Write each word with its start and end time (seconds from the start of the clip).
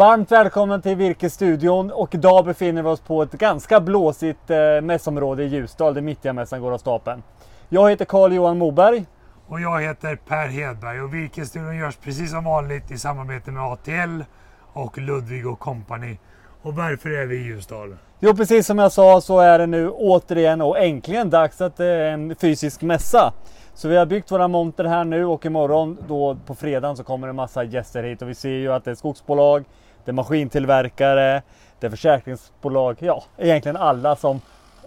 Varmt 0.00 0.32
välkommen 0.32 0.82
till 0.82 0.96
Virkesstudion 0.96 1.90
och 1.90 2.14
idag 2.14 2.44
befinner 2.44 2.82
vi 2.82 2.88
oss 2.88 3.00
på 3.00 3.22
ett 3.22 3.32
ganska 3.32 3.80
blåsigt 3.80 4.50
eh, 4.50 4.80
mässområde 4.82 5.44
i 5.44 5.46
Ljusdal 5.46 5.94
där 5.94 6.00
Mittjamässan 6.00 6.60
går 6.60 6.72
av 6.72 6.78
stapeln. 6.78 7.22
Jag 7.68 7.90
heter 7.90 8.04
Carl-Johan 8.04 8.58
Moberg. 8.58 9.06
Och 9.48 9.60
jag 9.60 9.80
heter 9.80 10.16
Per 10.16 10.48
Hedberg 10.48 11.00
och 11.00 11.14
Virkesstudion 11.14 11.76
görs 11.76 11.96
precis 11.96 12.30
som 12.30 12.44
vanligt 12.44 12.90
i 12.90 12.98
samarbete 12.98 13.50
med 13.50 13.62
ATL 13.62 14.22
och 14.72 14.98
Ludvig 14.98 15.46
och 15.46 15.58
Company. 15.58 16.18
Och 16.62 16.74
varför 16.74 17.10
är 17.10 17.26
vi 17.26 17.36
i 17.36 17.42
Ljusdal? 17.42 17.96
Jo, 18.20 18.36
precis 18.36 18.66
som 18.66 18.78
jag 18.78 18.92
sa 18.92 19.20
så 19.20 19.40
är 19.40 19.58
det 19.58 19.66
nu 19.66 19.90
återigen 19.90 20.60
och 20.60 20.78
äntligen 20.78 21.30
dags 21.30 21.60
att 21.60 21.76
det 21.76 21.86
är 21.86 22.12
en 22.12 22.36
fysisk 22.36 22.82
mässa. 22.82 23.32
Så 23.74 23.88
vi 23.88 23.96
har 23.96 24.06
byggt 24.06 24.30
våra 24.30 24.48
monter 24.48 24.84
här 24.84 25.04
nu 25.04 25.24
och 25.24 25.46
imorgon 25.46 25.98
då 26.08 26.36
på 26.46 26.54
fredagen 26.54 26.96
så 26.96 27.04
kommer 27.04 27.26
det 27.26 27.32
massa 27.32 27.64
gäster 27.64 28.02
hit 28.02 28.22
och 28.22 28.28
vi 28.28 28.34
ser 28.34 28.48
ju 28.48 28.72
att 28.72 28.84
det 28.84 28.90
är 28.90 28.94
skogsbolag, 28.94 29.64
det 30.04 30.10
är 30.10 30.12
maskintillverkare, 30.12 31.42
det 31.80 31.86
är 31.86 31.90
försäkringsbolag, 31.90 32.96
ja 32.98 33.24
egentligen 33.36 33.76
alla 33.76 34.16
som 34.16 34.40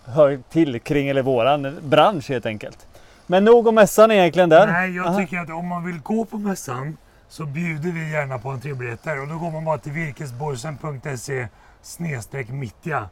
hör 0.06 0.40
till 0.50 0.80
kring 0.80 1.10
eller 1.10 1.22
våran 1.22 1.78
bransch 1.84 2.30
helt 2.30 2.46
enkelt. 2.46 2.88
Men 3.28 3.46
nog 3.46 3.68
om 3.68 3.76
mässan 3.76 4.12
egentligen 4.12 4.50
där. 4.50 4.68
Nej, 4.68 4.96
jag 4.96 5.06
Aha. 5.06 5.18
tycker 5.18 5.38
att 5.40 5.50
om 5.50 5.68
man 5.68 5.86
vill 5.86 6.00
gå 6.00 6.26
på 6.26 6.38
mässan 6.38 6.98
så 7.30 7.46
bjuder 7.46 7.92
vi 7.92 8.12
gärna 8.12 8.40
på 8.40 8.50
entrébiljetter 8.50 9.22
och 9.22 9.28
då 9.28 9.38
går 9.38 9.52
man 9.52 9.66
bara 9.66 9.78
till 9.78 9.92
virkesborgsen.se 9.92 11.48
snedstreck 11.82 12.50
mittja. 12.50 13.10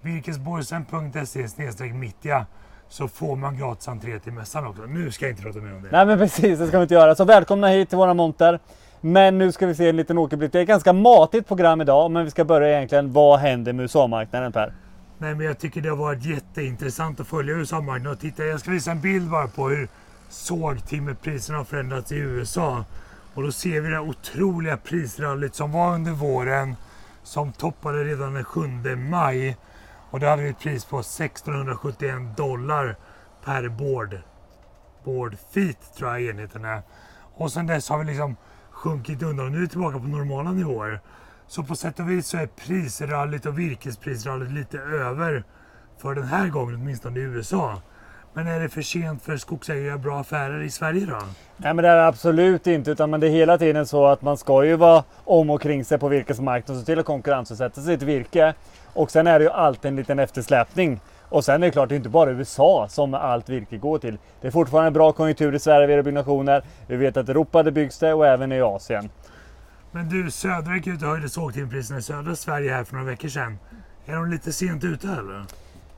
Virkesborgsen.se 0.00 1.48
snedstreck 1.48 1.92
mittja 1.92 2.46
så 2.88 3.08
får 3.08 3.36
man 3.36 3.58
gratis 3.58 3.88
entré 3.88 4.18
till 4.18 4.32
mässan 4.32 4.66
också. 4.66 4.82
Nu 4.82 5.10
ska 5.10 5.24
jag 5.24 5.32
inte 5.32 5.42
prata 5.42 5.58
mer 5.58 5.74
om 5.74 5.82
det. 5.82 5.88
Nej 5.92 6.06
men 6.06 6.18
precis, 6.18 6.58
det 6.58 6.66
ska 6.66 6.78
vi 6.78 6.82
inte 6.82 6.94
göra. 6.94 7.14
Så 7.14 7.24
välkomna 7.24 7.68
hit 7.68 7.88
till 7.88 7.98
våra 7.98 8.14
monter. 8.14 8.58
Men 9.06 9.38
nu 9.38 9.52
ska 9.52 9.66
vi 9.66 9.74
se 9.74 9.88
en 9.88 9.96
liten 9.96 10.18
åkerblick. 10.18 10.52
Det 10.52 10.58
är 10.58 10.62
ett 10.62 10.68
ganska 10.68 10.92
matigt 10.92 11.48
program 11.48 11.80
idag, 11.80 12.10
men 12.10 12.24
vi 12.24 12.30
ska 12.30 12.44
börja 12.44 12.76
egentligen. 12.76 13.12
Vad 13.12 13.38
händer 13.38 13.72
med 13.72 13.82
USA-marknaden 13.82 14.52
Per? 14.52 14.74
Nej, 15.18 15.34
men 15.34 15.46
jag 15.46 15.58
tycker 15.58 15.80
det 15.80 15.88
har 15.88 15.96
varit 15.96 16.24
jätteintressant 16.24 17.20
att 17.20 17.26
följa 17.26 17.54
USA-marknaden 17.54 18.12
och 18.12 18.20
titta. 18.20 18.44
Jag 18.44 18.60
ska 18.60 18.70
visa 18.70 18.90
en 18.90 19.00
bild 19.00 19.30
bara 19.30 19.48
på 19.48 19.68
hur 19.68 19.88
sågtimmerpriserna 20.28 21.58
har 21.58 21.64
förändrats 21.64 22.12
i 22.12 22.16
USA. 22.16 22.84
Och 23.34 23.42
då 23.42 23.52
ser 23.52 23.80
vi 23.80 23.88
det 23.88 24.00
otroliga 24.00 24.76
prisrallyt 24.76 25.54
som 25.54 25.72
var 25.72 25.94
under 25.94 26.12
våren 26.12 26.76
som 27.22 27.52
toppade 27.52 28.04
redan 28.04 28.34
den 28.34 28.44
7 28.44 28.60
maj. 28.96 29.56
Och 30.10 30.20
då 30.20 30.26
hade 30.26 30.42
vi 30.42 30.48
ett 30.48 30.60
pris 30.60 30.84
på 30.84 31.00
1671 31.00 32.36
dollar 32.36 32.96
per 33.44 33.68
board. 33.68 34.18
Board 35.04 35.36
feet 35.54 35.94
tror 35.96 36.10
jag 36.10 36.22
enheten 36.22 36.64
är. 36.64 36.82
Och 37.34 37.52
sen 37.52 37.66
dess 37.66 37.88
har 37.88 37.98
vi 37.98 38.04
liksom 38.04 38.36
sjunkit 38.84 39.22
undan 39.22 39.46
och 39.46 39.52
nu 39.52 39.58
är 39.58 39.62
vi 39.62 39.68
tillbaka 39.68 39.98
på 39.98 40.04
normala 40.04 40.52
nivåer. 40.52 41.00
Så 41.46 41.62
på 41.62 41.74
sätt 41.76 42.00
och 42.00 42.10
vis 42.10 42.26
så 42.26 42.36
är 42.36 42.46
prisrallyt 42.46 43.46
och 43.46 43.58
virkesprisrallyt 43.58 44.52
lite 44.52 44.78
över 44.78 45.44
för 45.98 46.14
den 46.14 46.24
här 46.24 46.48
gången, 46.48 46.74
åtminstone 46.74 47.20
i 47.20 47.22
USA. 47.22 47.80
Men 48.34 48.46
är 48.46 48.60
det 48.60 48.68
för 48.68 48.82
sent 48.82 49.22
för 49.22 49.36
skogsägare 49.36 49.82
att 49.82 49.86
göra 49.86 49.98
bra 49.98 50.20
affärer 50.20 50.62
i 50.62 50.70
Sverige 50.70 51.06
då? 51.06 51.18
Nej 51.56 51.74
men 51.74 51.76
det 51.76 51.88
är 51.88 51.96
det 51.96 52.06
absolut 52.06 52.66
inte, 52.66 52.90
utan 52.90 53.10
men 53.10 53.20
det 53.20 53.26
är 53.26 53.30
hela 53.30 53.58
tiden 53.58 53.86
så 53.86 54.06
att 54.06 54.22
man 54.22 54.36
ska 54.36 54.64
ju 54.64 54.76
vara 54.76 55.04
om 55.24 55.50
och 55.50 55.62
kring 55.62 55.84
sig 55.84 55.98
på 55.98 56.08
virkesmarknaden, 56.08 56.76
och 56.76 56.80
se 56.80 56.92
till 56.92 56.98
att 56.98 57.06
konkurrensutsätta 57.06 57.80
sitt 57.80 58.02
virke. 58.02 58.54
Och 58.92 59.10
sen 59.10 59.26
är 59.26 59.38
det 59.38 59.44
ju 59.44 59.50
alltid 59.50 59.88
en 59.88 59.96
liten 59.96 60.18
eftersläpning. 60.18 61.00
Och 61.34 61.44
sen 61.44 61.62
är 61.62 61.66
det 61.66 61.72
klart, 61.72 61.88
det 61.88 61.94
är 61.94 61.96
inte 61.96 62.08
bara 62.08 62.30
USA 62.30 62.86
som 62.88 63.14
allt 63.14 63.48
virke 63.48 63.76
går 63.76 63.98
till. 63.98 64.18
Det 64.40 64.46
är 64.46 64.50
fortfarande 64.50 64.90
bra 64.90 65.12
konjunktur 65.12 65.54
i 65.54 65.58
Sverige 65.58 65.86
vid 65.86 66.04
byggnationer. 66.04 66.62
Vi 66.86 66.96
vet 66.96 67.16
att 67.16 67.28
Europa 67.28 67.62
det 67.62 67.72
byggs 67.72 67.98
det 67.98 68.14
och 68.14 68.26
även 68.26 68.52
i 68.52 68.60
Asien. 68.60 69.10
Men 69.90 70.08
du, 70.08 70.30
Södra 70.30 70.74
gick 70.74 70.86
ut 70.86 71.02
och 71.02 71.08
höjde 71.08 71.28
sågtimmerpriserna 71.28 71.98
i 71.98 72.02
södra 72.02 72.36
Sverige 72.36 72.72
här 72.72 72.84
för 72.84 72.94
några 72.94 73.10
veckor 73.10 73.28
sedan. 73.28 73.58
Är 74.06 74.14
de 74.14 74.30
lite 74.30 74.52
sent 74.52 74.84
ute 74.84 75.06
eller? 75.06 75.44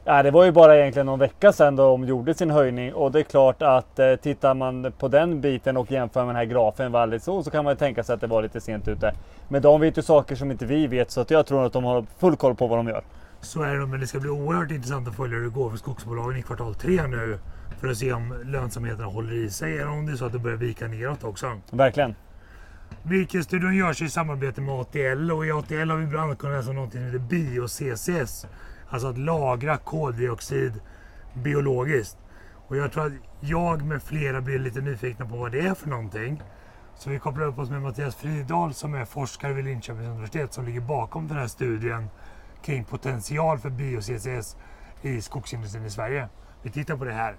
Ja, 0.05 0.23
det 0.23 0.31
var 0.31 0.45
ju 0.45 0.53
bara 0.53 0.79
egentligen 0.79 1.07
någon 1.07 1.19
vecka 1.19 1.53
sedan 1.53 1.77
de 1.77 2.05
gjorde 2.05 2.35
sin 2.35 2.51
höjning 2.51 2.95
och 2.95 3.13
det 3.13 3.19
är 3.19 3.23
klart 3.23 3.63
att 3.63 3.99
eh, 3.99 4.17
tittar 4.17 4.55
man 4.55 4.93
på 4.99 5.09
den 5.09 5.41
biten 5.41 5.77
och 5.77 5.93
jämför 5.93 6.21
med 6.21 6.29
den 6.29 6.37
här 6.37 6.45
grafen 6.45 6.93
väldigt 6.93 7.23
så, 7.23 7.43
så 7.43 7.51
kan 7.51 7.65
man 7.65 7.73
ju 7.73 7.79
tänka 7.79 8.05
sig 8.05 8.15
att 8.15 8.21
det 8.21 8.27
var 8.27 8.43
lite 8.43 8.61
sent 8.61 8.89
ute. 8.89 9.15
Men 9.49 9.63
de 9.63 9.81
vet 9.81 9.99
ju 9.99 10.03
saker 10.03 10.37
som 10.37 10.51
inte 10.51 10.67
vi 10.67 10.87
vet 10.87 11.11
så 11.11 11.21
att 11.21 11.31
jag 11.31 11.47
tror 11.47 11.67
att 11.67 11.73
de 11.73 11.85
har 11.85 12.05
full 12.19 12.37
koll 12.37 12.55
på 12.55 12.67
vad 12.67 12.79
de 12.79 12.89
gör. 12.89 13.03
Så 13.47 13.63
är 13.63 13.75
det, 13.75 13.87
men 13.87 14.01
det 14.01 14.07
ska 14.07 14.21
bli 14.21 14.31
oerhört 14.31 14.71
intressant 14.71 15.09
att 15.09 15.17
följa 15.17 15.37
hur 15.37 15.45
det 15.45 15.51
går 15.51 15.71
för 15.71 15.77
skogsbolagen 15.77 16.37
i 16.37 16.43
kvartal 16.43 16.75
tre 16.75 17.07
nu. 17.07 17.39
För 17.81 17.89
att 17.89 17.97
se 17.97 18.13
om 18.13 18.43
lönsamheten 18.45 19.05
håller 19.05 19.33
i 19.33 19.51
sig 19.51 19.79
eller 19.79 19.91
om 19.91 20.07
det 20.07 20.13
är 20.13 20.17
så 20.17 20.25
att 20.25 20.33
det 20.33 20.39
börjar 20.39 20.57
vika 20.57 20.89
neråt 20.89 21.25
också. 21.25 21.61
Verkligen. 21.71 22.15
Virkesstudion 23.03 23.75
görs 23.77 24.03
i 24.03 24.09
samarbete 24.09 24.61
med 24.61 24.75
ATL 24.75 25.31
och 25.31 25.47
i 25.47 25.53
ATL 25.53 25.91
har 25.91 25.97
vi 25.97 26.07
bland 26.07 26.25
annat 26.25 26.39
kunnat 26.39 26.57
läsa 26.57 26.73
något 26.73 26.93
som 26.93 27.01
heter 27.01 27.19
bio-CCS. 27.19 28.47
Alltså 28.89 29.09
att 29.09 29.19
lagra 29.19 29.77
koldioxid 29.77 30.73
biologiskt. 31.35 32.19
Och 32.69 32.77
jag 32.77 32.93
tror 32.93 33.07
att 33.07 33.13
jag 33.41 33.83
med 33.83 34.03
flera 34.03 34.41
blir 34.41 34.59
lite 34.59 34.81
nyfikna 34.81 35.27
på 35.27 35.37
vad 35.37 35.53
det 35.53 35.61
är 35.61 35.75
för 35.75 35.89
någonting. 35.89 36.43
Så 36.99 37.11
vi 37.11 37.19
kopplar 37.19 37.47
upp 37.47 37.59
oss 37.59 37.71
med 37.71 37.83
Mattias 37.83 38.17
Fridahl 38.17 38.75
som 38.75 38.95
är 38.95 39.05
forskare 39.05 39.53
vid 39.53 39.65
Linköpings 39.65 40.09
universitet 40.09 40.53
som 40.53 40.65
ligger 40.65 40.81
bakom 40.81 41.29
den 41.29 41.37
här 41.37 41.47
studien 41.47 42.09
kring 42.67 42.85
potential 42.85 43.59
för 43.59 43.71
bio-CCS 43.71 44.57
i 45.03 45.21
skogsindustrin 45.21 45.85
i 45.85 45.91
Sverige. 45.91 46.29
Vi 46.63 46.71
tittar 46.71 46.97
på 46.97 47.05
det 47.05 47.13
här. 47.13 47.37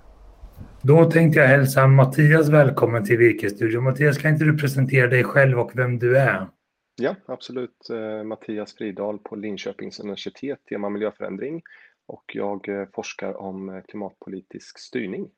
Då 0.82 1.12
tänkte 1.12 1.40
jag 1.40 1.48
hälsa 1.48 1.88
Mattias 1.88 2.50
välkommen 2.50 3.06
till 3.06 3.18
Virkesstudion. 3.18 3.84
Mattias, 3.84 4.18
kan 4.18 4.32
inte 4.32 4.46
du 4.46 4.58
presentera 4.58 5.08
dig 5.08 5.24
själv 5.24 5.60
och 5.60 5.72
vem 5.76 6.00
du 6.00 6.18
är? 6.18 6.48
Ja, 6.96 7.16
absolut. 7.26 7.90
Eh, 7.90 8.24
Mattias 8.24 8.76
Fridahl 8.76 9.20
på 9.20 9.36
Linköpings 9.36 10.00
universitet, 10.00 10.60
tema 10.70 10.90
miljöförändring. 10.90 11.62
Och 12.08 12.24
jag 12.34 12.70
eh, 12.70 12.88
forskar 12.96 13.42
om 13.42 13.70
eh, 13.70 13.82
klimatpolitisk 13.82 14.80
styrning. 14.80 15.30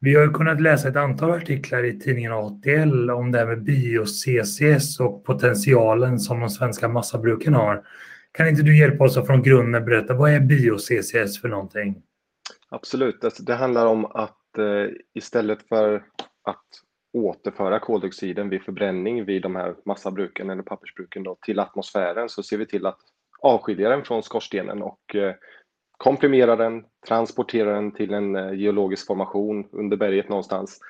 Vi 0.00 0.14
har 0.14 0.22
ju 0.22 0.30
kunnat 0.30 0.60
läsa 0.60 0.88
ett 0.88 0.96
antal 0.96 1.30
artiklar 1.30 1.84
i 1.84 2.00
tidningen 2.00 2.32
ATL 2.32 3.10
om 3.10 3.32
det 3.32 3.38
här 3.38 3.46
med 3.46 3.62
bio-CCS 3.62 5.00
och 5.00 5.24
potentialen 5.24 6.18
som 6.18 6.40
de 6.40 6.50
svenska 6.50 6.88
massabruken 6.88 7.54
har. 7.54 7.84
Kan 8.32 8.48
inte 8.48 8.62
du 8.62 8.78
hjälpa 8.78 9.04
oss 9.04 9.16
att 9.16 9.26
från 9.26 9.42
grunden 9.42 9.84
berätta, 9.84 10.14
vad 10.14 10.30
är 10.30 10.40
bio-CCS 10.40 11.40
för 11.40 11.48
någonting? 11.48 12.02
Absolut. 12.68 13.24
Alltså, 13.24 13.42
Det 13.42 13.54
handlar 13.54 13.86
om 13.86 14.04
att 14.04 14.58
eh, 14.58 14.96
istället 15.14 15.68
för 15.68 15.94
att 16.42 16.64
återföra 17.12 17.78
koldioxiden 17.78 18.48
vid 18.48 18.62
förbränning 18.62 19.24
vid 19.24 19.42
de 19.42 19.56
här 19.56 19.74
massabruken 19.84 20.50
eller 20.50 20.62
pappersbruken 20.62 21.22
då, 21.22 21.38
till 21.46 21.58
atmosfären 21.58 22.28
så 22.28 22.42
ser 22.42 22.58
vi 22.58 22.66
till 22.66 22.86
att 22.86 22.98
avskilja 23.40 23.88
den 23.88 24.04
från 24.04 24.22
skorstenen 24.22 24.82
och 24.82 25.14
eh, 25.14 25.34
komprimera 25.96 26.56
den, 26.56 26.84
transportera 27.08 27.72
den 27.74 27.92
till 27.92 28.14
en 28.14 28.36
eh, 28.36 28.52
geologisk 28.52 29.06
formation 29.06 29.68
under 29.72 29.96
berget 29.96 30.28
någonstans 30.28 30.80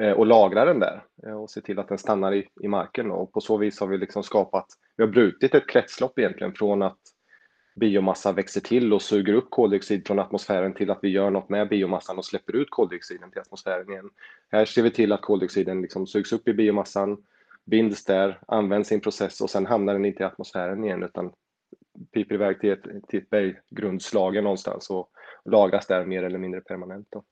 Eh, 0.00 0.12
och 0.12 0.26
lagra 0.26 0.64
den 0.64 0.80
där 0.80 1.04
eh, 1.26 1.42
och 1.42 1.50
se 1.50 1.60
till 1.60 1.78
att 1.78 1.88
den 1.88 1.98
stannar 1.98 2.34
i, 2.34 2.48
i 2.60 2.68
marken. 2.68 3.10
Och 3.10 3.32
på 3.32 3.40
så 3.40 3.56
vis 3.56 3.80
har 3.80 3.86
vi 3.86 3.98
liksom 3.98 4.22
skapat, 4.22 4.66
vi 4.96 5.02
har 5.02 5.10
brutit 5.10 5.54
ett 5.54 5.68
kretslopp 5.68 6.18
egentligen 6.18 6.54
från 6.54 6.82
att 6.82 6.98
biomassa 7.76 8.32
växer 8.32 8.60
till 8.60 8.92
och 8.92 9.02
suger 9.02 9.32
upp 9.32 9.50
koldioxid 9.50 10.06
från 10.06 10.18
atmosfären 10.18 10.74
till 10.74 10.90
att 10.90 10.98
vi 11.02 11.08
gör 11.08 11.30
något 11.30 11.48
med 11.48 11.68
biomassan 11.68 12.18
och 12.18 12.24
släpper 12.24 12.56
ut 12.56 12.70
koldioxiden 12.70 13.30
till 13.30 13.40
atmosfären 13.40 13.90
igen. 13.90 14.10
Här 14.52 14.64
ser 14.64 14.82
vi 14.82 14.90
till 14.90 15.12
att 15.12 15.22
koldioxiden 15.22 15.82
liksom 15.82 16.06
sugs 16.06 16.32
upp 16.32 16.48
i 16.48 16.54
biomassan, 16.54 17.16
binds 17.64 18.04
där, 18.04 18.40
används 18.48 18.92
i 18.92 18.94
en 18.94 19.00
process 19.00 19.40
och 19.40 19.50
sen 19.50 19.66
hamnar 19.66 19.92
den 19.92 20.04
inte 20.04 20.22
i 20.22 20.26
atmosfären 20.26 20.84
igen 20.84 21.02
utan 21.02 21.32
piper 22.14 22.34
iväg 22.34 22.60
till 22.60 22.70
ett, 22.70 23.08
till 23.08 23.22
ett 23.22 23.30
berggrundslager 23.30 24.42
någonstans 24.42 24.90
och 24.90 25.10
lagras 25.44 25.86
där 25.86 26.04
mer 26.04 26.22
eller 26.22 26.38
mindre 26.38 26.60
permanent. 26.60 27.06
Då. 27.10 27.24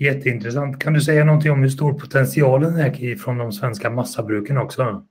Jätteintressant. 0.00 0.78
Kan 0.78 0.92
du 0.92 1.00
säga 1.00 1.24
någonting 1.24 1.52
om 1.52 1.62
hur 1.62 1.68
stor 1.68 1.92
potentialen 1.92 2.76
är 2.76 3.16
från 3.16 3.38
de 3.38 3.52
svenska 3.52 3.90
massabruken 3.90 4.58
också? 4.58 5.06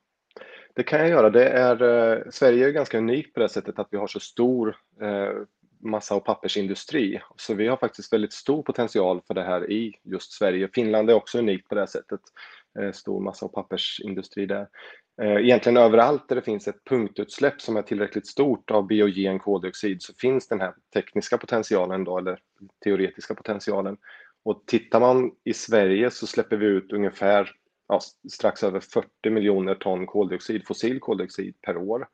Det 0.75 0.83
kan 0.83 0.99
jag 0.99 1.09
göra. 1.09 1.29
Det 1.29 1.49
är, 1.49 1.81
eh, 1.83 2.21
Sverige 2.31 2.67
är 2.67 2.71
ganska 2.71 2.97
unikt 2.97 3.33
på 3.33 3.39
det 3.39 3.49
sättet 3.49 3.79
att 3.79 3.87
vi 3.91 3.97
har 3.97 4.07
så 4.07 4.19
stor 4.19 4.75
eh, 5.01 5.31
massa 5.79 6.15
och 6.15 6.25
pappersindustri. 6.25 7.21
Så 7.35 7.53
vi 7.53 7.67
har 7.67 7.77
faktiskt 7.77 8.13
väldigt 8.13 8.33
stor 8.33 8.63
potential 8.63 9.21
för 9.27 9.33
det 9.33 9.43
här 9.43 9.71
i 9.71 9.95
just 10.03 10.31
Sverige. 10.31 10.69
Finland 10.73 11.09
är 11.09 11.13
också 11.13 11.39
unikt 11.39 11.67
på 11.67 11.75
det 11.75 11.87
sättet. 11.87 12.21
Eh, 12.79 12.91
stor 12.91 13.21
massa 13.21 13.45
och 13.45 13.53
pappersindustri 13.53 14.45
där. 14.45 14.67
Eh, 15.21 15.35
egentligen 15.35 15.77
överallt 15.77 16.29
där 16.29 16.35
det 16.35 16.41
finns 16.41 16.67
ett 16.67 16.83
punktutsläpp 16.89 17.61
som 17.61 17.77
är 17.77 17.81
tillräckligt 17.81 18.27
stort 18.27 18.71
av 18.71 18.87
biogen 18.87 19.39
koldioxid 19.39 20.01
så 20.01 20.13
finns 20.13 20.47
den 20.47 20.61
här 20.61 20.73
tekniska 20.93 21.37
potentialen 21.37 22.03
då, 22.03 22.17
eller 22.17 22.39
teoretiska 22.83 23.35
potentialen. 23.35 23.97
Och 24.49 24.63
tittar 24.65 24.99
man 24.99 25.31
i 25.43 25.53
Sverige 25.53 26.11
så 26.11 26.27
släpper 26.27 26.57
vi 26.57 26.65
ut 26.65 26.91
ungefär 26.91 27.51
ja, 27.87 27.99
strax 28.31 28.63
över 28.63 28.79
40 28.79 29.29
miljoner 29.29 29.75
ton 29.75 30.05
koldioxid, 30.05 30.67
fossil 30.67 30.99
koldioxid 30.99 31.55
per 31.61 31.77
år. 31.77 32.07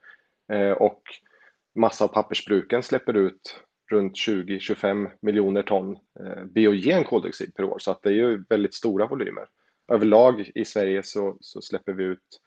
Eh, 0.52 0.72
och 0.72 1.02
massa 1.76 2.06
och 2.06 2.14
pappersbruken 2.14 2.84
släpper 2.84 3.14
ut 3.14 3.60
runt 3.92 4.14
20-25 4.14 5.12
miljoner 5.22 5.64
ton 5.64 5.98
eh, 6.20 6.44
biogen 6.44 7.04
koldioxid 7.04 7.56
per 7.56 7.64
år. 7.64 7.80
Så 7.80 7.92
att 7.92 8.02
det 8.02 8.10
är 8.10 8.14
ju 8.14 8.44
väldigt 8.50 8.74
stora 8.74 9.08
volymer. 9.08 9.48
Överlag 9.92 10.52
i 10.56 10.66
Sverige 10.66 11.04
så, 11.04 11.38
så 11.40 11.62
släpper 11.62 11.94
vi 11.94 12.04
ut 12.04 12.42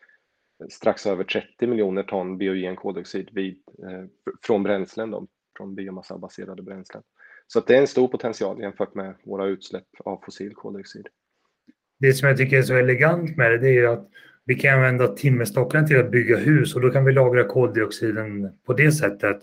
eh, 0.62 0.68
strax 0.68 1.06
över 1.06 1.24
30 1.24 1.66
miljoner 1.66 2.02
ton 2.02 2.38
biogen 2.38 2.76
koldioxid 2.76 3.28
vid, 3.32 3.62
eh, 3.78 4.04
från 4.42 4.62
bränslen, 4.62 5.10
då, 5.10 5.26
från 5.56 5.74
biomassabaserade 5.74 6.62
bränslen. 6.62 7.02
Så 7.52 7.60
det 7.60 7.76
är 7.76 7.80
en 7.80 7.86
stor 7.86 8.08
potential 8.08 8.60
jämfört 8.60 8.94
med 8.94 9.14
våra 9.24 9.46
utsläpp 9.46 9.84
av 10.04 10.20
fossil 10.24 10.54
koldioxid. 10.54 11.06
Det 12.00 12.12
som 12.12 12.28
jag 12.28 12.36
tycker 12.36 12.58
är 12.58 12.62
så 12.62 12.74
elegant 12.74 13.36
med 13.36 13.50
det, 13.50 13.58
det 13.58 13.78
är 13.78 13.86
att 13.86 14.08
vi 14.44 14.54
kan 14.54 14.74
använda 14.74 15.08
timmerstockarna 15.08 15.86
till 15.86 16.00
att 16.00 16.10
bygga 16.10 16.36
hus 16.36 16.74
och 16.74 16.80
då 16.80 16.90
kan 16.90 17.04
vi 17.04 17.12
lagra 17.12 17.44
koldioxiden 17.44 18.52
på 18.66 18.72
det 18.72 18.92
sättet. 18.92 19.38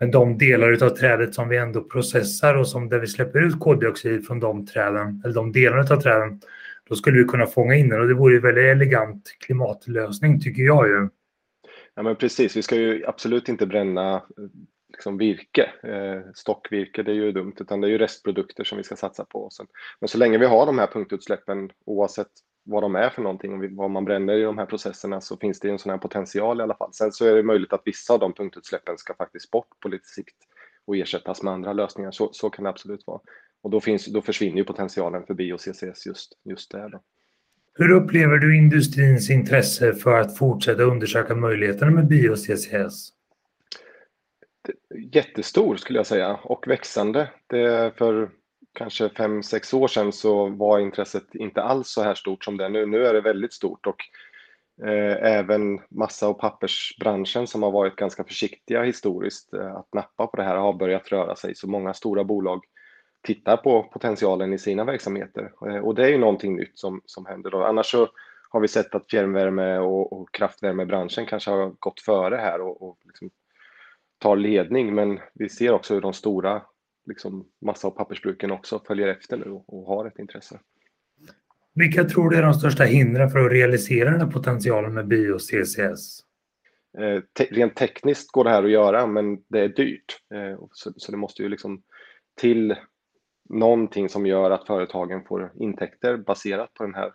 Men 0.00 0.10
de 0.10 0.38
delar 0.38 0.82
av 0.82 0.90
trädet 0.90 1.34
som 1.34 1.48
vi 1.48 1.56
ändå 1.56 1.84
processar 1.84 2.54
och 2.54 2.68
som 2.68 2.88
där 2.88 2.98
vi 2.98 3.06
släpper 3.06 3.40
ut 3.40 3.60
koldioxid 3.60 4.26
från 4.26 4.40
de 4.40 4.66
träden, 4.66 5.22
eller 5.24 5.34
de 5.34 5.52
delarna 5.52 5.82
av 5.82 6.00
träden, 6.00 6.40
då 6.88 6.94
skulle 6.94 7.18
vi 7.18 7.24
kunna 7.24 7.46
fånga 7.46 7.74
in 7.74 7.88
den 7.88 8.00
och 8.00 8.08
det 8.08 8.14
vore 8.14 8.36
en 8.36 8.42
väldigt 8.42 8.64
elegant 8.64 9.22
klimatlösning 9.40 10.40
tycker 10.40 10.62
jag 10.62 10.88
ju. 10.88 11.08
Ja 11.94 12.02
men 12.02 12.16
precis, 12.16 12.56
vi 12.56 12.62
ska 12.62 12.76
ju 12.76 13.06
absolut 13.06 13.48
inte 13.48 13.66
bränna 13.66 14.22
liksom 14.98 15.18
virke, 15.18 15.70
eh, 15.82 16.32
stockvirke, 16.34 17.02
det 17.02 17.10
är 17.10 17.14
ju 17.14 17.32
dumt, 17.32 17.54
utan 17.60 17.80
det 17.80 17.86
är 17.86 17.90
ju 17.90 17.98
restprodukter 17.98 18.64
som 18.64 18.78
vi 18.78 18.84
ska 18.84 18.96
satsa 18.96 19.24
på. 19.24 19.50
Men 20.00 20.08
så 20.08 20.18
länge 20.18 20.38
vi 20.38 20.46
har 20.46 20.66
de 20.66 20.78
här 20.78 20.86
punktutsläppen, 20.86 21.70
oavsett 21.84 22.28
vad 22.64 22.82
de 22.82 22.96
är 22.96 23.10
för 23.10 23.22
någonting 23.22 23.52
och 23.52 23.70
vad 23.70 23.90
man 23.90 24.04
bränner 24.04 24.34
i 24.34 24.42
de 24.42 24.58
här 24.58 24.66
processerna 24.66 25.20
så 25.20 25.36
finns 25.36 25.60
det 25.60 25.70
en 25.70 25.78
sån 25.78 25.90
här 25.90 25.98
potential 25.98 26.60
i 26.60 26.62
alla 26.62 26.74
fall. 26.74 26.92
Sen 26.92 27.12
så 27.12 27.26
är 27.26 27.34
det 27.34 27.42
möjligt 27.42 27.72
att 27.72 27.82
vissa 27.84 28.12
av 28.12 28.20
de 28.20 28.32
punktutsläppen 28.32 28.98
ska 28.98 29.14
faktiskt 29.14 29.50
bort 29.50 29.80
på 29.80 29.88
lite 29.88 30.08
sikt 30.08 30.36
och 30.86 30.96
ersättas 30.96 31.42
med 31.42 31.52
andra 31.52 31.72
lösningar. 31.72 32.10
Så, 32.10 32.30
så 32.32 32.50
kan 32.50 32.64
det 32.64 32.70
absolut 32.70 33.06
vara. 33.06 33.20
Och 33.62 33.70
då, 33.70 33.80
finns, 33.80 34.06
då 34.06 34.22
försvinner 34.22 34.56
ju 34.56 34.64
potentialen 34.64 35.22
för 35.26 35.34
bio-CCS 35.34 36.06
just, 36.06 36.32
just 36.44 36.70
där. 36.70 36.88
Då. 36.88 37.00
Hur 37.74 37.90
upplever 37.90 38.36
du 38.36 38.56
industrins 38.56 39.30
intresse 39.30 39.94
för 39.94 40.20
att 40.20 40.38
fortsätta 40.38 40.82
undersöka 40.82 41.34
möjligheterna 41.34 41.90
med 41.90 42.06
bio-CCS? 42.06 43.17
Jättestor 44.94 45.76
skulle 45.76 45.98
jag 45.98 46.06
säga 46.06 46.38
och 46.42 46.68
växande. 46.68 47.30
Det 47.46 47.98
för 47.98 48.30
kanske 48.72 49.08
fem 49.08 49.42
sex 49.42 49.74
år 49.74 49.88
sedan 49.88 50.12
så 50.12 50.48
var 50.48 50.78
intresset 50.78 51.34
inte 51.34 51.62
alls 51.62 51.88
så 51.88 52.02
här 52.02 52.14
stort 52.14 52.44
som 52.44 52.56
det 52.56 52.64
är 52.64 52.68
nu. 52.68 52.86
Nu 52.86 53.06
är 53.06 53.14
det 53.14 53.20
väldigt 53.20 53.52
stort 53.52 53.86
och 53.86 54.04
eh, 54.86 55.36
även 55.36 55.80
massa 55.88 56.28
och 56.28 56.40
pappersbranschen 56.40 57.46
som 57.46 57.62
har 57.62 57.70
varit 57.70 57.96
ganska 57.96 58.24
försiktiga 58.24 58.82
historiskt 58.82 59.54
eh, 59.54 59.76
att 59.76 59.94
nappa 59.94 60.26
på 60.26 60.36
det 60.36 60.42
här 60.42 60.56
har 60.56 60.72
börjat 60.72 61.12
röra 61.12 61.36
sig. 61.36 61.54
Så 61.54 61.68
många 61.68 61.94
stora 61.94 62.24
bolag 62.24 62.64
tittar 63.22 63.56
på 63.56 63.82
potentialen 63.82 64.52
i 64.52 64.58
sina 64.58 64.84
verksamheter 64.84 65.52
eh, 65.66 65.78
och 65.78 65.94
det 65.94 66.04
är 66.04 66.08
ju 66.08 66.18
någonting 66.18 66.56
nytt 66.56 66.78
som, 66.78 67.00
som 67.04 67.26
händer. 67.26 67.50
Då. 67.50 67.64
Annars 67.64 67.90
så 67.90 68.08
har 68.50 68.60
vi 68.60 68.68
sett 68.68 68.94
att 68.94 69.10
fjärrvärme 69.10 69.78
och, 69.78 70.12
och 70.12 70.34
kraftvärmebranschen 70.34 71.26
kanske 71.26 71.50
har 71.50 71.74
gått 71.78 72.00
före 72.00 72.36
här 72.36 72.60
och, 72.60 72.82
och 72.82 72.98
liksom 73.04 73.30
tar 74.18 74.36
ledning 74.36 74.94
men 74.94 75.20
vi 75.34 75.48
ser 75.48 75.72
också 75.72 75.94
hur 75.94 76.00
de 76.00 76.12
stora 76.12 76.62
liksom 77.06 77.48
massa 77.60 77.88
och 77.88 77.96
pappersbruken 77.96 78.50
också 78.50 78.82
följer 78.86 79.08
efter 79.08 79.36
nu 79.36 79.50
och 79.66 79.86
har 79.86 80.06
ett 80.06 80.18
intresse. 80.18 80.60
Vilka 81.74 82.04
tror 82.04 82.30
du 82.30 82.36
är 82.36 82.42
de 82.42 82.54
största 82.54 82.84
hindren 82.84 83.30
för 83.30 83.38
att 83.38 83.52
realisera 83.52 84.10
den 84.10 84.20
här 84.20 84.30
potentialen 84.30 84.94
med 84.94 85.06
bio-CCS? 85.06 86.20
Eh, 86.98 87.22
te 87.32 87.44
rent 87.44 87.76
tekniskt 87.76 88.32
går 88.32 88.44
det 88.44 88.50
här 88.50 88.64
att 88.64 88.70
göra 88.70 89.06
men 89.06 89.42
det 89.48 89.60
är 89.60 89.68
dyrt. 89.68 90.20
Eh, 90.34 90.58
så, 90.72 90.92
så, 90.96 91.12
det 91.12 91.18
måste 91.18 91.42
ju 91.42 91.48
liksom 91.48 91.82
till 92.40 92.74
någonting 93.48 94.08
som 94.08 94.26
gör 94.26 94.50
att 94.50 94.66
företagen 94.66 95.24
får 95.28 95.52
intäkter 95.60 96.16
baserat 96.16 96.74
på 96.74 96.84
den 96.84 96.94
här 96.94 97.12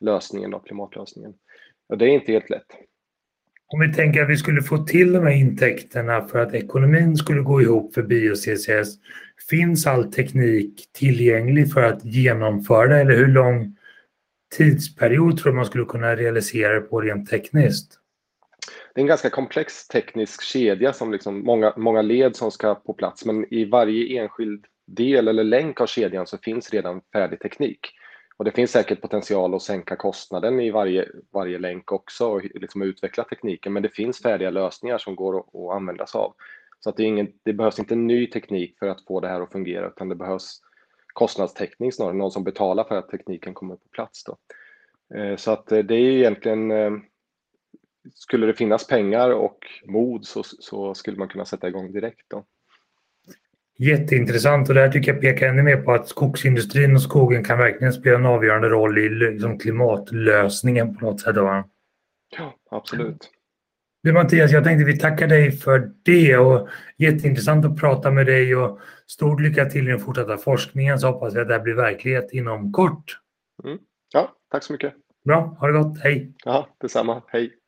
lösningen, 0.00 0.50
då, 0.50 0.58
klimatlösningen. 0.58 1.34
Och 1.88 1.98
det 1.98 2.04
är 2.04 2.08
inte 2.08 2.32
helt 2.32 2.50
lätt. 2.50 2.66
Om 3.72 3.80
vi 3.80 3.92
tänker 3.92 4.22
att 4.22 4.30
vi 4.30 4.36
skulle 4.36 4.62
få 4.62 4.78
till 4.78 5.12
de 5.12 5.22
här 5.22 5.34
intäkterna 5.34 6.20
för 6.28 6.38
att 6.38 6.54
ekonomin 6.54 7.16
skulle 7.16 7.40
gå 7.40 7.62
ihop 7.62 7.94
för 7.94 8.02
bio-CCS, 8.02 8.88
finns 9.50 9.86
all 9.86 10.12
teknik 10.12 10.88
tillgänglig 10.92 11.72
för 11.72 11.82
att 11.82 12.04
genomföra 12.04 12.88
det 12.88 13.00
eller 13.00 13.16
hur 13.16 13.26
lång 13.26 13.76
tidsperiod 14.56 15.38
tror 15.38 15.52
du 15.52 15.56
man 15.56 15.66
skulle 15.66 15.84
kunna 15.84 16.16
realisera 16.16 16.74
det 16.74 16.80
på 16.80 17.00
rent 17.00 17.30
tekniskt? 17.30 17.98
Det 18.94 19.00
är 19.00 19.02
en 19.02 19.06
ganska 19.06 19.30
komplex 19.30 19.88
teknisk 19.88 20.42
kedja 20.42 20.92
som 20.92 21.12
liksom 21.12 21.44
många, 21.44 21.74
många 21.76 22.02
led 22.02 22.36
som 22.36 22.50
ska 22.50 22.74
på 22.74 22.94
plats 22.94 23.24
men 23.24 23.54
i 23.54 23.64
varje 23.64 24.20
enskild 24.22 24.64
del 24.86 25.28
eller 25.28 25.44
länk 25.44 25.80
av 25.80 25.86
kedjan 25.86 26.26
så 26.26 26.38
finns 26.38 26.70
redan 26.70 27.00
färdig 27.12 27.40
teknik. 27.40 27.78
Och 28.40 28.44
det 28.44 28.52
finns 28.52 28.70
säkert 28.70 29.00
potential 29.00 29.54
att 29.54 29.62
sänka 29.62 29.96
kostnaden 29.96 30.60
i 30.60 30.70
varje, 30.70 31.08
varje 31.32 31.58
länk 31.58 31.92
också 31.92 32.26
och 32.26 32.42
liksom 32.54 32.82
utveckla 32.82 33.24
tekniken 33.24 33.72
men 33.72 33.82
det 33.82 33.88
finns 33.88 34.22
färdiga 34.22 34.50
lösningar 34.50 34.98
som 34.98 35.16
går 35.16 35.38
att, 35.38 35.54
att 35.54 35.76
använda 35.76 36.06
sig 36.06 36.18
av. 36.18 36.34
Så 36.80 36.90
att 36.90 36.96
det, 36.96 37.04
ingen, 37.04 37.32
det 37.42 37.52
behövs 37.52 37.78
inte 37.78 37.94
ny 37.94 38.26
teknik 38.26 38.78
för 38.78 38.88
att 38.88 39.04
få 39.04 39.20
det 39.20 39.28
här 39.28 39.40
att 39.40 39.52
fungera 39.52 39.86
utan 39.86 40.08
det 40.08 40.14
behövs 40.14 40.60
kostnadstäckning 41.12 41.92
snarare, 41.92 42.14
någon 42.14 42.30
som 42.30 42.44
betalar 42.44 42.84
för 42.84 42.96
att 42.96 43.08
tekniken 43.08 43.54
kommer 43.54 43.76
på 43.76 43.88
plats. 43.88 44.24
Då. 44.24 44.36
Eh, 45.18 45.36
så 45.36 45.50
att 45.50 45.72
eh, 45.72 45.78
det 45.78 45.94
är 45.94 46.16
egentligen, 46.18 46.70
eh, 46.70 46.92
skulle 48.14 48.46
det 48.46 48.54
finnas 48.54 48.86
pengar 48.86 49.30
och 49.30 49.66
mod 49.84 50.26
så, 50.26 50.42
så 50.42 50.94
skulle 50.94 51.18
man 51.18 51.28
kunna 51.28 51.44
sätta 51.44 51.68
igång 51.68 51.92
direkt. 51.92 52.24
Då. 52.28 52.44
Jätteintressant 53.82 54.68
och 54.68 54.74
det 54.74 54.80
här 54.80 54.88
tycker 54.88 55.12
jag 55.12 55.20
pekar 55.20 55.48
ännu 55.48 55.62
mer 55.62 55.76
på 55.76 55.92
att 55.92 56.08
skogsindustrin 56.08 56.94
och 56.94 57.02
skogen 57.02 57.44
kan 57.44 57.58
verkligen 57.58 57.92
spela 57.92 58.18
en 58.18 58.26
avgörande 58.26 58.68
roll 58.68 58.98
i 58.98 59.08
liksom, 59.08 59.58
klimatlösningen 59.58 60.96
på 60.96 61.04
något 61.04 61.20
sätt. 61.20 61.36
Va? 61.36 61.64
Ja, 62.38 62.54
absolut. 62.70 63.30
Du 64.02 64.12
Mattias, 64.12 64.52
jag 64.52 64.64
tänkte 64.64 64.84
vi 64.84 64.98
tackar 64.98 65.26
dig 65.26 65.52
för 65.52 65.92
det 66.02 66.36
och 66.36 66.68
jätteintressant 66.98 67.64
att 67.64 67.76
prata 67.80 68.10
med 68.10 68.26
dig 68.26 68.56
och 68.56 68.80
stort 69.06 69.40
lycka 69.40 69.64
till 69.64 69.88
i 69.88 69.90
den 69.90 70.00
fortsatta 70.00 70.36
forskningen 70.36 70.98
så 70.98 71.06
hoppas 71.06 71.34
jag 71.34 71.42
att 71.42 71.48
det 71.48 71.54
här 71.54 71.62
blir 71.62 71.74
verklighet 71.74 72.32
inom 72.32 72.72
kort. 72.72 73.18
Mm. 73.64 73.78
Ja, 74.12 74.34
tack 74.50 74.64
så 74.64 74.72
mycket. 74.72 74.94
Bra, 75.24 75.56
ha 75.60 75.66
det 75.66 75.72
gott, 75.72 76.00
hej! 76.00 76.32
Ja, 76.44 76.68
detsamma, 76.80 77.22
hej! 77.26 77.59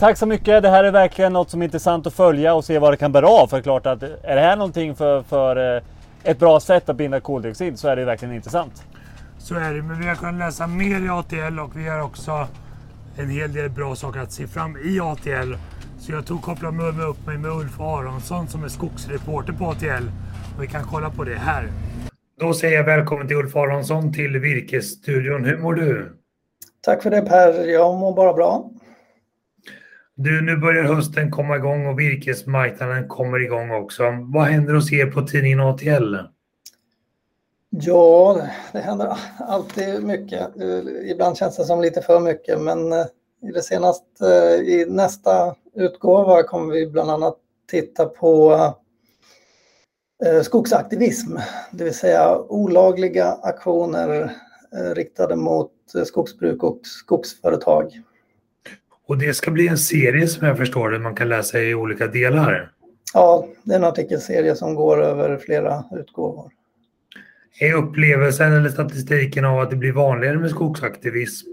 Tack 0.00 0.18
så 0.18 0.26
mycket. 0.26 0.62
Det 0.62 0.68
här 0.68 0.84
är 0.84 0.92
verkligen 0.92 1.32
något 1.32 1.50
som 1.50 1.62
är 1.62 1.64
intressant 1.64 2.06
att 2.06 2.14
följa 2.14 2.54
och 2.54 2.64
se 2.64 2.78
vad 2.78 2.92
det 2.92 2.96
kan 2.96 3.12
bära 3.12 3.28
av. 3.28 3.46
För 3.46 3.60
klart 3.60 3.86
att 3.86 4.02
är 4.02 4.34
det 4.36 4.40
här 4.40 4.56
någonting 4.56 4.94
för, 4.94 5.22
för 5.22 5.76
eh, 5.76 5.82
ett 6.22 6.38
bra 6.38 6.60
sätt 6.60 6.88
att 6.88 6.96
binda 6.96 7.20
koldioxid 7.20 7.78
så 7.78 7.88
är 7.88 7.96
det 7.96 8.04
verkligen 8.04 8.34
intressant. 8.34 8.84
Så 9.38 9.54
är 9.54 9.74
det, 9.74 9.82
men 9.82 10.00
vi 10.00 10.08
har 10.08 10.14
kunnat 10.14 10.34
läsa 10.34 10.66
mer 10.66 11.06
i 11.06 11.08
ATL 11.08 11.60
och 11.60 11.76
vi 11.76 11.88
har 11.88 12.02
också 12.02 12.46
en 13.16 13.30
hel 13.30 13.52
del 13.52 13.70
bra 13.70 13.94
saker 13.94 14.20
att 14.20 14.32
se 14.32 14.46
fram 14.46 14.76
i 14.76 15.00
ATL. 15.00 15.54
Så 15.98 16.12
jag 16.12 16.26
tog 16.26 16.42
koppla 16.42 16.70
med 16.70 17.00
upp 17.00 17.26
mig 17.26 17.38
med 17.38 17.50
Ulf 17.50 17.80
Aronsson 17.80 18.48
som 18.48 18.64
är 18.64 18.68
skogsreporter 18.68 19.52
på 19.52 19.66
ATL. 19.66 20.08
Och 20.56 20.62
vi 20.62 20.66
kan 20.66 20.84
kolla 20.84 21.10
på 21.10 21.24
det 21.24 21.38
här. 21.38 21.68
Då 22.40 22.54
säger 22.54 22.76
jag 22.76 22.84
välkommen 22.84 23.28
till 23.28 23.36
Ulf 23.36 23.56
Aronsson 23.56 24.12
till 24.12 24.38
Virkesstudion. 24.38 25.44
Hur 25.44 25.58
mår 25.58 25.74
du? 25.74 26.16
Tack 26.80 27.02
för 27.02 27.10
det 27.10 27.22
Per. 27.22 27.68
Jag 27.68 27.98
mår 27.98 28.16
bara 28.16 28.32
bra. 28.32 28.70
Du, 30.22 30.42
nu 30.42 30.56
börjar 30.56 30.84
hösten 30.84 31.30
komma 31.30 31.56
igång 31.56 31.86
och 31.86 31.98
virkesmarknaden 31.98 33.08
kommer 33.08 33.42
igång 33.42 33.70
också. 33.70 34.02
Vad 34.20 34.44
händer 34.44 34.74
hos 34.74 34.92
er 34.92 35.06
på 35.06 35.22
tidningen 35.22 35.60
ATL? 35.60 36.16
Ja, 37.70 38.40
det 38.72 38.78
händer 38.78 39.18
alltid 39.38 40.02
mycket. 40.02 40.50
Ibland 41.04 41.36
känns 41.36 41.56
det 41.56 41.64
som 41.64 41.80
lite 41.80 42.02
för 42.02 42.20
mycket, 42.20 42.60
men 42.60 42.92
eh, 42.92 43.06
i, 43.42 43.52
det 43.52 43.62
senaste, 43.62 44.26
eh, 44.26 44.60
i 44.60 44.86
nästa 44.88 45.54
utgåva 45.74 46.42
kommer 46.42 46.74
vi 46.74 46.86
bland 46.86 47.10
annat 47.10 47.36
titta 47.70 48.06
på 48.06 48.52
eh, 50.24 50.42
skogsaktivism, 50.42 51.36
det 51.72 51.84
vill 51.84 51.94
säga 51.94 52.38
olagliga 52.38 53.38
aktioner 53.42 54.32
riktade 54.94 55.36
mot 55.36 55.72
skogsbruk 56.04 56.62
och 56.62 56.80
skogsföretag. 56.82 58.02
Och 59.10 59.18
det 59.18 59.34
ska 59.34 59.50
bli 59.50 59.68
en 59.68 59.78
serie 59.78 60.28
som 60.28 60.46
jag 60.46 60.56
förstår 60.56 60.90
det, 60.90 60.98
man 60.98 61.14
kan 61.14 61.28
läsa 61.28 61.60
i 61.60 61.74
olika 61.74 62.06
delar? 62.06 62.72
Ja, 63.14 63.46
det 63.62 63.74
är 63.74 63.78
en 63.78 63.84
artikelserie 63.84 64.56
som 64.56 64.74
går 64.74 65.02
över 65.02 65.36
flera 65.36 65.84
utgåvor. 65.92 66.50
Är 67.60 67.74
upplevelsen 67.74 68.52
eller 68.52 68.68
statistiken 68.68 69.44
av 69.44 69.60
att 69.60 69.70
det 69.70 69.76
blir 69.76 69.92
vanligare 69.92 70.38
med 70.38 70.50
skogsaktivism? 70.50 71.48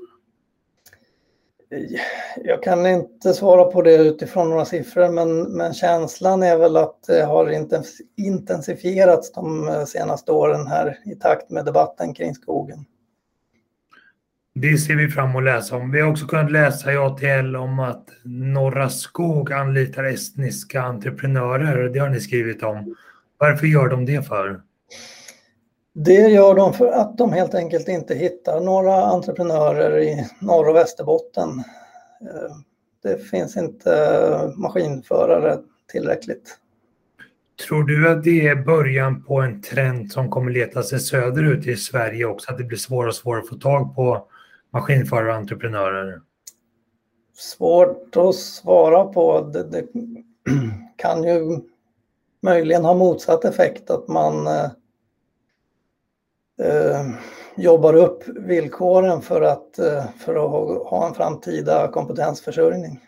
Jag 2.43 2.63
kan 2.63 2.85
inte 2.85 3.33
svara 3.33 3.65
på 3.65 3.81
det 3.81 3.95
utifrån 3.95 4.49
några 4.49 4.65
siffror, 4.65 5.09
men, 5.09 5.41
men 5.41 5.73
känslan 5.73 6.43
är 6.43 6.57
väl 6.57 6.77
att 6.77 7.03
det 7.07 7.23
har 7.23 7.67
intensifierats 8.17 9.31
de 9.31 9.69
senaste 9.87 10.31
åren 10.31 10.67
här 10.67 10.97
i 11.05 11.15
takt 11.15 11.49
med 11.49 11.65
debatten 11.65 12.13
kring 12.13 12.35
skogen. 12.35 12.85
Det 14.61 14.77
ser 14.77 14.95
vi 14.95 15.07
fram 15.07 15.29
emot 15.29 15.39
att 15.39 15.43
läsa 15.43 15.75
om. 15.75 15.91
Vi 15.91 16.01
har 16.01 16.11
också 16.11 16.25
kunnat 16.25 16.51
läsa 16.51 16.93
i 16.93 16.97
ATL 16.97 17.55
om 17.55 17.79
att 17.79 18.09
Norra 18.23 18.89
Skog 18.89 19.53
anlitar 19.53 20.03
estniska 20.03 20.81
entreprenörer. 20.81 21.89
Det 21.89 21.99
har 21.99 22.09
ni 22.09 22.19
skrivit 22.19 22.63
om. 22.63 22.95
Varför 23.37 23.67
gör 23.67 23.89
de 23.89 24.05
det 24.05 24.27
för? 24.27 24.61
Det 25.93 26.13
gör 26.13 26.55
de 26.55 26.73
för 26.73 26.91
att 26.91 27.17
de 27.17 27.33
helt 27.33 27.55
enkelt 27.55 27.87
inte 27.87 28.15
hittar 28.15 28.59
några 28.59 29.05
entreprenörer 29.05 29.99
i 29.99 30.27
Norr 30.39 30.69
och 30.69 30.75
Västerbotten. 30.75 31.49
Eh, 32.21 32.55
det 33.03 33.17
finns 33.17 33.57
inte 33.57 34.53
maskinförare 34.55 35.57
tillräckligt. 35.91 36.57
Tror 37.67 37.83
du 37.83 38.09
att 38.09 38.23
det 38.23 38.47
är 38.47 38.55
början 38.55 39.23
på 39.23 39.41
en 39.41 39.61
trend 39.61 40.11
som 40.11 40.29
kommer 40.29 40.51
leta 40.51 40.83
sig 40.83 40.99
söderut 40.99 41.67
i 41.67 41.75
Sverige 41.75 42.25
också? 42.25 42.51
Att 42.51 42.57
det 42.57 42.63
blir 42.63 42.77
svårare 42.77 43.09
och 43.09 43.15
svårare 43.15 43.41
att 43.41 43.49
få 43.49 43.55
tag 43.55 43.95
på 43.95 44.27
maskinförare 44.73 45.29
och 45.29 45.35
entreprenörer? 45.35 46.21
Svårt 47.33 48.15
att 48.15 48.35
svara 48.35 49.05
på. 49.05 49.41
Det, 49.41 49.63
det 49.63 49.83
kan 50.97 51.23
ju 51.23 51.59
möjligen 52.41 52.85
ha 52.85 52.93
motsatt 52.93 53.45
effekt 53.45 53.89
att 53.89 54.07
man 54.07 54.47
eh, 54.47 54.71
eh, 56.61 57.05
jobbar 57.55 57.93
upp 57.93 58.23
villkoren 58.27 59.21
för 59.21 59.41
att, 59.41 59.79
eh, 59.79 60.05
för 60.19 60.35
att 60.35 60.89
ha 60.89 61.07
en 61.07 61.13
framtida 61.13 61.87
kompetensförsörjning. 61.87 62.99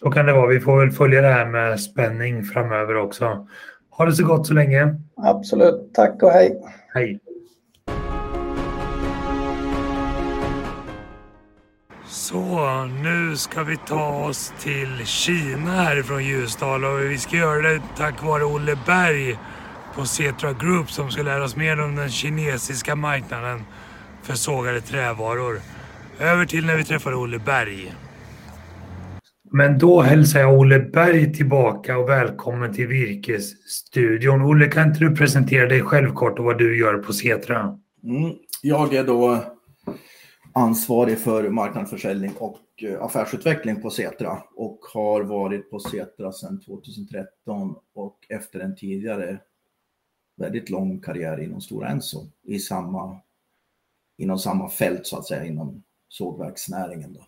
Så 0.00 0.10
kan 0.10 0.26
det 0.26 0.32
vara. 0.32 0.46
Vi 0.46 0.60
får 0.60 0.80
väl 0.80 0.90
följa 0.90 1.20
det 1.20 1.28
här 1.28 1.46
med 1.46 1.80
spänning 1.80 2.42
framöver 2.44 2.96
också. 2.96 3.48
Ha 3.90 4.04
det 4.04 4.12
så 4.12 4.26
gott 4.26 4.46
så 4.46 4.54
länge. 4.54 4.94
Absolut. 5.16 5.94
Tack 5.94 6.22
och 6.22 6.30
hej. 6.30 6.62
Hej. 6.94 7.20
Så, 12.16 12.84
nu 13.02 13.36
ska 13.36 13.62
vi 13.62 13.76
ta 13.76 14.24
oss 14.24 14.52
till 14.60 15.06
Kina 15.06 15.70
härifrån 15.70 16.24
Ljusdal 16.24 16.84
och 16.84 17.00
vi 17.00 17.18
ska 17.18 17.36
göra 17.36 17.68
det 17.68 17.82
tack 17.96 18.22
vare 18.22 18.44
Olle 18.44 18.78
Berg 18.86 19.38
på 19.94 20.04
Cetra 20.04 20.52
Group 20.52 20.90
som 20.90 21.10
ska 21.10 21.22
lära 21.22 21.44
oss 21.44 21.56
mer 21.56 21.80
om 21.80 21.96
den 21.96 22.10
kinesiska 22.10 22.96
marknaden 22.96 23.60
för 24.22 24.34
sågade 24.34 24.80
trävaror. 24.80 25.60
Över 26.20 26.46
till 26.46 26.66
när 26.66 26.76
vi 26.76 26.84
träffar 26.84 27.14
Olle 27.14 27.38
Berg. 27.38 27.94
Men 29.52 29.78
då 29.78 30.00
hälsar 30.00 30.40
jag 30.40 30.54
Olle 30.54 30.78
Berg 30.78 31.34
tillbaka 31.34 31.98
och 31.98 32.08
välkommen 32.08 32.74
till 32.74 32.86
Virkesstudion. 32.86 34.42
Olle, 34.42 34.66
kan 34.66 34.88
inte 34.88 35.00
du 35.00 35.16
presentera 35.16 35.68
dig 35.68 35.82
själv 35.82 36.12
kort 36.12 36.38
och 36.38 36.44
vad 36.44 36.58
du 36.58 36.78
gör 36.78 36.98
på 36.98 37.12
Setra? 37.12 37.60
Mm, 38.04 38.32
jag 38.62 38.94
är 38.94 39.04
då 39.04 39.44
ansvarig 40.56 41.18
för 41.18 41.50
marknadsförsäljning 41.50 42.32
och 42.38 42.58
eh, 42.82 43.02
affärsutveckling 43.02 43.82
på 43.82 43.90
Setra 43.90 44.38
och 44.54 44.78
har 44.94 45.22
varit 45.22 45.70
på 45.70 45.80
Setra 45.80 46.32
sedan 46.32 46.60
2013 46.60 47.76
och 47.94 48.18
efter 48.28 48.60
en 48.60 48.76
tidigare 48.76 49.38
väldigt 50.36 50.70
lång 50.70 51.00
karriär 51.00 51.40
inom 51.40 51.60
Stora 51.60 51.88
Enso 51.88 52.26
i 52.42 52.58
samma, 52.58 53.20
inom 54.18 54.38
samma 54.38 54.68
fält 54.68 55.06
så 55.06 55.18
att 55.18 55.26
säga 55.26 55.44
inom 55.44 55.82
sågverksnäringen. 56.08 57.12
Då. 57.12 57.20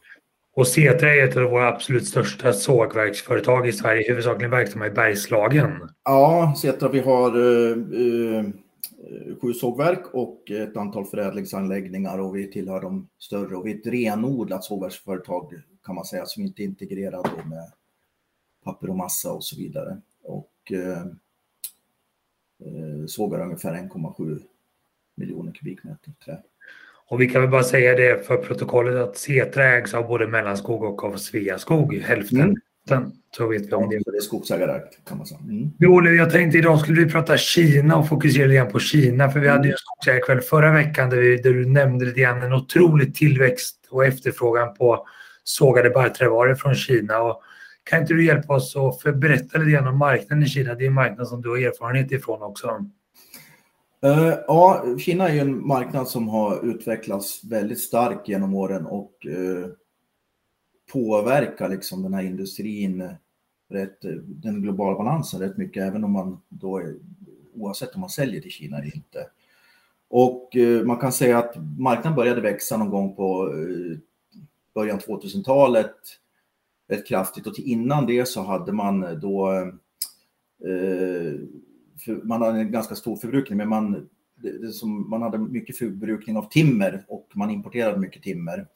Och 0.54 0.66
Setra 0.66 1.14
är 1.14 1.28
ett 1.28 1.37
av 1.37 1.42
våra 1.42 1.68
absolut 1.68 2.06
största 2.06 2.52
sågverksföretag 2.52 3.68
i 3.68 3.73
Sverige, 3.73 4.08
huvudsakligen 4.08 4.50
verksamma 4.50 4.87
i 4.87 4.90
Bergslagen. 4.90 5.88
Ja, 6.04 6.54
Setra 6.56 6.88
vi 6.88 7.00
har 7.00 7.37
uh, 7.37 7.76
uh, 7.92 8.44
sju 9.40 9.52
sågverk 9.52 10.14
och 10.14 10.50
ett 10.50 10.76
antal 10.76 11.06
förädlingsanläggningar 11.06 12.18
och 12.18 12.36
vi 12.36 12.50
tillhör 12.50 12.80
de 12.80 13.08
större 13.18 13.56
och 13.56 13.66
vi 13.66 13.72
är 13.72 13.76
ett 13.76 13.86
renodlat 13.86 14.64
sågverksföretag 14.64 15.62
kan 15.84 15.94
man 15.94 16.04
säga 16.04 16.26
som 16.26 16.42
inte 16.42 16.62
är 16.62 16.64
integrerat 16.64 17.46
med 17.46 17.72
papper 18.64 18.90
och 18.90 18.96
massa 18.96 19.32
och 19.32 19.44
så 19.44 19.56
vidare. 19.56 20.00
Och 20.22 20.72
uh, 20.72 21.06
sågar 23.06 23.40
ungefär 23.40 23.74
1,7 23.74 24.40
miljoner 25.14 25.52
kubikmeter 25.52 26.12
trä. 26.24 26.42
Och 27.06 27.20
vi 27.20 27.28
kan 27.28 27.42
väl 27.42 27.50
bara 27.50 27.62
säga 27.62 27.96
det 27.96 28.26
för 28.26 28.36
protokollet 28.36 28.96
att 28.96 29.16
Setra 29.16 29.64
ägs 29.64 29.94
av 29.94 30.06
både 30.06 30.28
Mellanskog 30.28 30.82
och 30.82 31.04
av 31.04 31.16
Sveaskog, 31.16 31.94
hälften. 31.94 32.40
Mm. 32.40 32.56
Så 33.37 33.47
vet 33.47 33.68
vi 33.68 33.73
om 33.73 33.90
det. 33.90 33.97
det 33.97 34.16
är 34.16 34.21
skogsägarägt 34.21 35.04
kan 35.09 35.18
man 35.18 35.26
säga. 35.26 35.40
Mm. 35.40 35.71
Jo, 35.78 36.04
jag 36.04 36.30
tänkte 36.30 36.59
idag 36.59 36.80
skulle 36.80 37.04
vi 37.04 37.11
prata 37.11 37.37
Kina 37.37 37.97
och 37.97 38.09
fokusera 38.09 38.47
lite 38.47 38.57
grann 38.57 38.73
på 38.73 38.78
Kina. 38.78 39.30
För 39.30 39.40
vi 39.40 39.49
hade 39.49 39.68
ju 39.68 39.73
en 39.73 39.78
skogsägarkväll 39.78 40.40
förra 40.40 40.73
veckan 40.73 41.11
där, 41.11 41.16
vi, 41.16 41.37
där 41.37 41.52
du 41.52 41.66
nämnde 41.66 42.04
lite 42.04 42.21
grann 42.21 42.42
en 42.42 42.52
otrolig 42.52 43.14
tillväxt 43.14 43.76
och 43.90 44.04
efterfrågan 44.04 44.75
på 44.75 45.07
sågade 45.45 45.90
barrträvaror 45.90 46.54
från 46.54 46.75
Kina. 46.75 47.18
Och 47.18 47.42
kan 47.85 48.00
inte 48.00 48.14
du 48.14 48.25
hjälpa 48.25 48.54
oss 48.54 48.76
att 48.76 49.14
berätta 49.16 49.59
lite 49.59 49.71
grann 49.71 49.88
om 49.88 49.99
marknaden 49.99 50.42
i 50.42 50.47
Kina? 50.47 50.75
Det 50.75 50.85
är 50.85 50.88
en 50.88 50.95
marknad 50.95 51.28
som 51.28 51.42
du 51.42 51.49
har 51.49 51.59
erfarenhet 51.59 52.12
ifrån 52.12 52.42
också. 52.42 52.85
Uh, 54.07 54.35
ja, 54.47 54.85
Kina 54.99 55.28
är 55.28 55.40
en 55.40 55.66
marknad 55.66 56.09
som 56.09 56.28
har 56.28 56.66
utvecklats 56.71 57.40
väldigt 57.45 57.80
starkt 57.80 58.28
genom 58.28 58.54
åren 58.54 58.87
och 58.87 59.12
uh, 59.28 59.66
påverkar 60.92 61.68
liksom 61.68 62.02
den 62.02 62.14
här 62.14 62.23
industrin, 62.23 63.09
rätt, 63.68 63.99
den 64.26 64.62
globala 64.62 64.99
balansen 64.99 65.40
rätt 65.40 65.57
mycket, 65.57 65.83
även 65.83 66.04
om 66.04 66.12
man 66.12 66.40
då, 66.49 66.78
är, 66.78 66.97
oavsett 67.54 67.95
om 67.95 68.00
man 68.00 68.11
säljer 68.11 68.40
till 68.40 68.50
Kina 68.50 68.78
eller 68.78 68.97
inte. 68.97 69.26
Och 70.09 70.57
eh, 70.57 70.85
man 70.85 70.97
kan 70.97 71.12
säga 71.12 71.38
att 71.38 71.54
marknaden 71.78 72.16
började 72.16 72.40
växa 72.40 72.76
någon 72.76 72.90
gång 72.90 73.16
på 73.16 73.54
eh, 73.54 73.99
början 74.75 74.99
2000-talet 74.99 75.97
rätt 76.88 77.07
kraftigt 77.07 77.47
och 77.47 77.54
till 77.54 77.68
innan 77.68 78.07
det 78.07 78.28
så 78.28 78.42
hade 78.42 78.73
man 78.73 79.21
då 79.21 79.52
eh, 80.64 81.35
man 82.23 82.42
hade 82.42 82.59
en 82.59 82.73
ganska 82.73 82.95
stor 82.95 83.16
förbrukning, 83.16 83.59
men 83.59 83.68
man, 83.68 84.09
det, 84.37 84.73
som, 84.73 85.11
man 85.11 85.23
hade 85.23 85.38
mycket 85.38 85.78
förbrukning 85.78 86.37
av 86.37 86.49
timmer 86.49 87.04
och 87.09 87.28
man 87.35 87.50
importerade 87.50 87.99
mycket 87.99 88.23
timmer. 88.23 88.66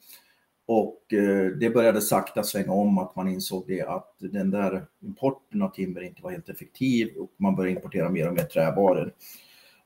Och 0.65 1.13
eh, 1.13 1.45
det 1.45 1.69
började 1.69 2.01
sakta 2.01 2.43
svänga 2.43 2.71
om 2.71 2.97
att 2.97 3.15
man 3.15 3.27
insåg 3.27 3.63
det 3.67 3.81
att 3.81 4.15
den 4.19 4.51
där 4.51 4.85
importen 5.01 5.61
av 5.61 5.69
timmer 5.69 6.01
inte 6.01 6.21
var 6.21 6.31
helt 6.31 6.49
effektiv 6.49 7.17
och 7.17 7.31
man 7.37 7.55
började 7.55 7.75
importera 7.75 8.09
mer 8.09 8.27
och 8.27 8.33
mer 8.33 8.43
trävaror. 8.43 9.13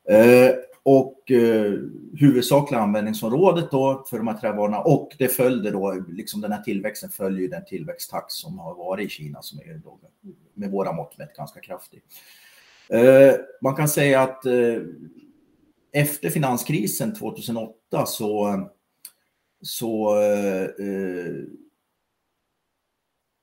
Eh, 0.08 0.50
och 0.82 1.30
eh, 1.30 1.72
huvudsakliga 2.16 2.80
användningsområdet 2.80 3.70
då 3.70 4.04
för 4.10 4.18
de 4.18 4.28
här 4.28 4.38
trävarorna 4.38 4.80
och 4.80 5.16
det 5.18 5.28
följde 5.28 5.70
då, 5.70 6.04
liksom 6.08 6.40
den 6.40 6.52
här 6.52 6.62
tillväxten 6.62 7.10
följer 7.10 7.48
den 7.48 7.64
tillväxttakt 7.64 8.32
som 8.32 8.58
har 8.58 8.74
varit 8.74 9.06
i 9.06 9.08
Kina 9.08 9.42
som 9.42 9.58
är 9.58 9.80
då, 9.84 9.98
med 10.54 10.70
våra 10.70 10.92
mått 10.92 11.18
mätt 11.18 11.36
ganska 11.36 11.60
kraftig. 11.60 12.02
Eh, 12.88 13.34
man 13.60 13.74
kan 13.74 13.88
säga 13.88 14.20
att 14.20 14.46
eh, 14.46 14.82
efter 15.92 16.30
finanskrisen 16.30 17.14
2008 17.14 18.06
så, 18.06 18.60
så 19.62 20.20
eh, 20.22 20.62
eh, 20.62 21.44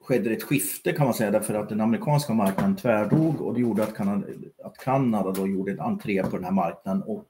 skedde 0.02 0.30
det 0.30 0.36
ett 0.36 0.44
skifte 0.44 0.92
kan 0.92 1.06
man 1.06 1.14
säga 1.14 1.32
därför 1.32 1.54
att 1.54 1.70
den 1.70 1.82
amerikanska 1.82 2.34
marknaden 2.34 2.76
tvärdog 2.76 3.42
och 3.42 3.54
det 3.54 3.60
gjorde 3.60 3.84
att 3.84 3.96
Kanada, 3.96 4.28
att 4.64 4.78
Kanada 4.78 5.32
då 5.32 5.48
gjorde 5.48 5.72
en 5.72 5.80
entré 5.80 6.24
på 6.24 6.36
den 6.36 6.44
här 6.44 6.52
marknaden 6.52 7.04
och 7.04 7.28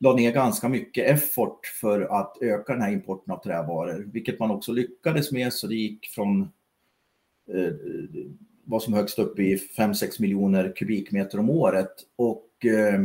la 0.00 0.14
ner 0.14 0.32
ganska 0.32 0.68
mycket 0.68 1.10
effort 1.10 1.66
för 1.80 2.00
att 2.00 2.36
öka 2.40 2.72
den 2.72 2.82
här 2.82 2.92
importen 2.92 3.34
av 3.34 3.42
trävaror, 3.42 4.04
vilket 4.12 4.38
man 4.38 4.50
också 4.50 4.72
lyckades 4.72 5.32
med. 5.32 5.52
Så 5.52 5.66
det 5.66 5.74
gick 5.74 6.06
från 6.06 6.40
eh, 7.54 7.72
vad 8.64 8.82
som 8.82 8.94
högst 8.94 9.18
upp 9.18 9.38
i 9.38 9.56
5-6 9.56 10.20
miljoner 10.20 10.72
kubikmeter 10.76 11.38
om 11.38 11.50
året. 11.50 11.92
Och 12.16 12.66
eh, 12.66 13.00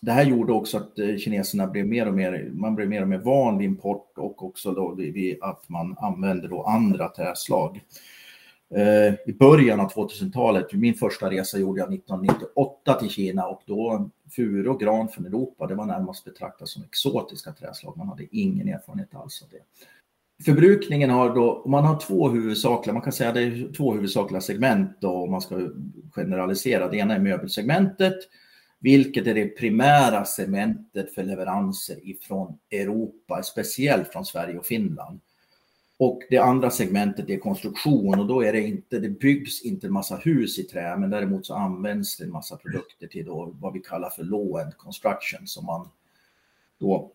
det 0.00 0.12
här 0.12 0.24
gjorde 0.24 0.52
också 0.52 0.76
att 0.76 0.98
eh, 0.98 1.16
kineserna 1.16 1.66
blev 1.66 1.86
mer 1.86 2.08
och 2.08 2.14
mer, 2.14 2.50
man 2.52 2.74
blev 2.74 2.88
mer 2.88 3.02
och 3.02 3.08
mer 3.08 3.18
van 3.18 3.58
vid 3.58 3.68
import 3.68 4.12
och 4.16 4.44
också 4.44 4.72
då 4.72 4.94
vid 4.94 5.42
att 5.42 5.68
man 5.68 5.96
använde 5.98 6.48
då 6.48 6.62
andra 6.62 7.08
träslag. 7.08 7.80
Eh, 8.74 9.14
I 9.26 9.32
början 9.38 9.80
av 9.80 9.92
2000-talet, 9.92 10.72
min 10.72 10.94
första 10.94 11.30
resa 11.30 11.58
gjorde 11.58 11.80
jag 11.80 11.94
1998 11.94 12.94
till 12.94 13.10
Kina 13.10 13.46
och 13.46 13.62
då 13.66 14.10
furu 14.30 14.68
och 14.68 14.80
gran 14.80 15.08
från 15.08 15.26
Europa, 15.26 15.66
det 15.66 15.74
var 15.74 15.86
närmast 15.86 16.24
betraktat 16.24 16.68
som 16.68 16.82
exotiska 16.82 17.52
träslag. 17.52 17.96
Man 17.96 18.08
hade 18.08 18.36
ingen 18.36 18.68
erfarenhet 18.68 19.14
alls 19.14 19.42
av 19.42 19.48
det. 19.48 19.62
Förbrukningen 20.44 21.10
har 21.10 21.34
då, 21.34 21.64
man 21.66 21.84
har 21.84 22.00
två 22.00 22.28
huvudsakliga, 22.28 22.94
man 22.94 23.02
kan 23.02 23.12
säga 23.12 23.32
det 23.32 23.42
är 23.42 23.72
två 23.76 23.94
huvudsakliga 23.94 24.40
segment 24.40 24.90
då 25.00 25.10
om 25.10 25.30
man 25.30 25.40
ska 25.40 25.68
generalisera. 26.12 26.88
Det 26.88 26.96
ena 26.96 27.14
är 27.14 27.18
möbelsegmentet, 27.18 28.14
vilket 28.80 29.26
är 29.26 29.34
det 29.34 29.46
primära 29.48 30.24
segmentet 30.24 31.14
för 31.14 31.22
leveranser 31.22 32.08
ifrån 32.08 32.58
Europa, 32.70 33.42
speciellt 33.42 34.08
från 34.08 34.24
Sverige 34.24 34.58
och 34.58 34.66
Finland. 34.66 35.20
Och 35.96 36.22
det 36.30 36.38
andra 36.38 36.70
segmentet 36.70 37.30
är 37.30 37.38
konstruktion 37.38 38.20
och 38.20 38.26
då 38.26 38.44
är 38.44 38.52
det 38.52 38.60
inte, 38.60 38.98
det 38.98 39.08
byggs 39.08 39.62
inte 39.62 39.86
en 39.86 39.92
massa 39.92 40.16
hus 40.16 40.58
i 40.58 40.62
trä, 40.62 40.96
men 40.96 41.10
däremot 41.10 41.46
så 41.46 41.54
används 41.54 42.16
det 42.16 42.24
en 42.24 42.32
massa 42.32 42.56
produkter 42.56 43.06
till 43.06 43.26
då 43.26 43.54
vad 43.60 43.72
vi 43.72 43.80
kallar 43.80 44.10
för 44.10 44.24
low-end 44.24 44.76
construction 44.76 45.46
som 45.46 45.66
man 45.66 45.88
då 46.78 47.12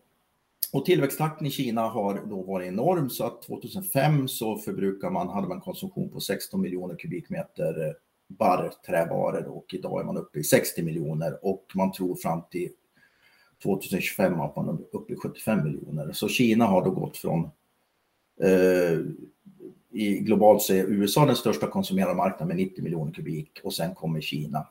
och 0.72 0.84
tillväxttakten 0.84 1.46
i 1.46 1.50
Kina 1.50 1.80
har 1.80 2.22
då 2.26 2.42
varit 2.42 2.68
enorm 2.68 3.10
så 3.10 3.24
att 3.24 3.42
2005 3.42 4.28
så 4.28 4.58
förbrukar 4.58 5.10
man, 5.10 5.28
hade 5.28 5.48
man 5.48 5.60
konsumtion 5.60 6.10
på 6.10 6.20
16 6.20 6.60
miljoner 6.60 6.96
kubikmeter 6.96 7.96
barrträvaror 8.28 9.44
och 9.48 9.74
idag 9.74 10.00
är 10.00 10.04
man 10.04 10.16
uppe 10.16 10.38
i 10.38 10.44
60 10.44 10.82
miljoner 10.82 11.46
och 11.46 11.64
man 11.74 11.92
tror 11.92 12.14
fram 12.14 12.42
till 12.50 12.70
2025 13.62 14.40
att 14.40 14.56
man 14.56 14.68
är 14.68 14.96
uppe 14.96 15.12
i 15.12 15.16
75 15.16 15.64
miljoner. 15.64 16.12
Så 16.12 16.28
Kina 16.28 16.64
har 16.64 16.84
då 16.84 16.90
gått 16.90 17.16
från 17.16 17.50
eh, 18.42 18.98
i 19.90 20.18
globalt 20.18 20.62
så 20.62 20.74
är 20.74 20.84
USA 20.84 21.26
den 21.26 21.36
största 21.36 21.66
konsumerade 21.66 22.14
marknaden 22.14 22.48
med 22.48 22.56
90 22.56 22.84
miljoner 22.84 23.12
kubik 23.12 23.60
och 23.64 23.74
sen 23.74 23.94
kommer 23.94 24.20
Kina. 24.20 24.66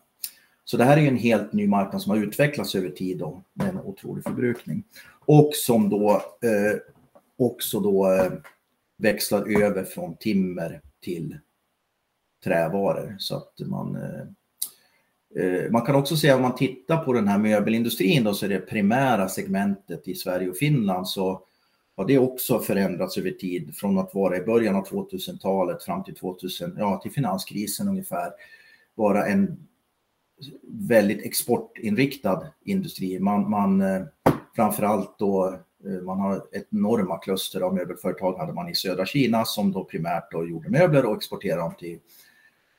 Så 0.65 0.77
det 0.77 0.83
här 0.83 0.97
är 0.97 1.01
ju 1.01 1.07
en 1.07 1.17
helt 1.17 1.53
ny 1.53 1.67
marknad 1.67 2.01
som 2.01 2.09
har 2.09 2.17
utvecklats 2.17 2.75
över 2.75 2.89
tid 2.89 3.17
då, 3.17 3.41
med 3.53 3.69
en 3.69 3.79
otrolig 3.79 4.23
förbrukning. 4.23 4.83
Och 5.25 5.49
som 5.53 5.89
då 5.89 6.11
eh, 6.41 6.79
också 7.37 7.79
då 7.79 8.13
eh, 8.13 8.31
växlar 8.97 9.61
över 9.61 9.83
från 9.83 10.15
timmer 10.15 10.81
till 11.01 11.37
trävaror. 12.43 13.15
Så 13.19 13.35
att 13.35 13.53
man, 13.65 13.95
eh, 13.95 15.43
eh, 15.43 15.71
man 15.71 15.81
kan 15.81 15.95
också 15.95 16.17
säga 16.17 16.35
om 16.35 16.41
man 16.41 16.55
tittar 16.55 16.97
på 16.97 17.13
den 17.13 17.27
här 17.27 17.37
möbelindustrin 17.37 18.23
då 18.23 18.33
så 18.33 18.45
är 18.45 18.49
det 18.49 18.59
primära 18.59 19.29
segmentet 19.29 20.07
i 20.07 20.15
Sverige 20.15 20.49
och 20.49 20.57
Finland 20.57 21.07
så 21.07 21.41
har 21.95 22.05
det 22.05 22.17
också 22.17 22.59
förändrats 22.59 23.17
över 23.17 23.31
tid 23.31 23.75
från 23.75 23.97
att 23.97 24.15
vara 24.15 24.37
i 24.37 24.41
början 24.41 24.75
av 24.75 24.87
2000-talet 24.87 25.83
fram 25.83 26.03
till 26.03 26.15
2000, 26.15 26.75
ja 26.77 26.99
till 27.03 27.11
finanskrisen 27.11 27.87
ungefär, 27.87 28.31
vara 28.95 29.25
en 29.25 29.67
väldigt 30.67 31.25
exportinriktad 31.25 32.47
industri. 32.65 33.19
Man, 33.19 33.49
man 33.49 33.81
eh, 33.81 34.01
framförallt 34.55 35.19
då 35.19 35.59
eh, 35.85 36.01
man 36.03 36.19
har 36.19 36.35
ett 36.35 36.67
enorma 36.71 37.17
kluster 37.17 37.61
av 37.61 37.75
möbelföretag 37.75 38.37
hade 38.37 38.53
man 38.53 38.69
i 38.69 38.75
södra 38.75 39.05
Kina 39.05 39.45
som 39.45 39.71
då 39.71 39.83
primärt 39.83 40.31
då 40.31 40.47
gjorde 40.47 40.69
möbler 40.69 41.05
och 41.05 41.15
exporterade 41.15 41.61
dem 41.61 41.73
till 41.79 41.99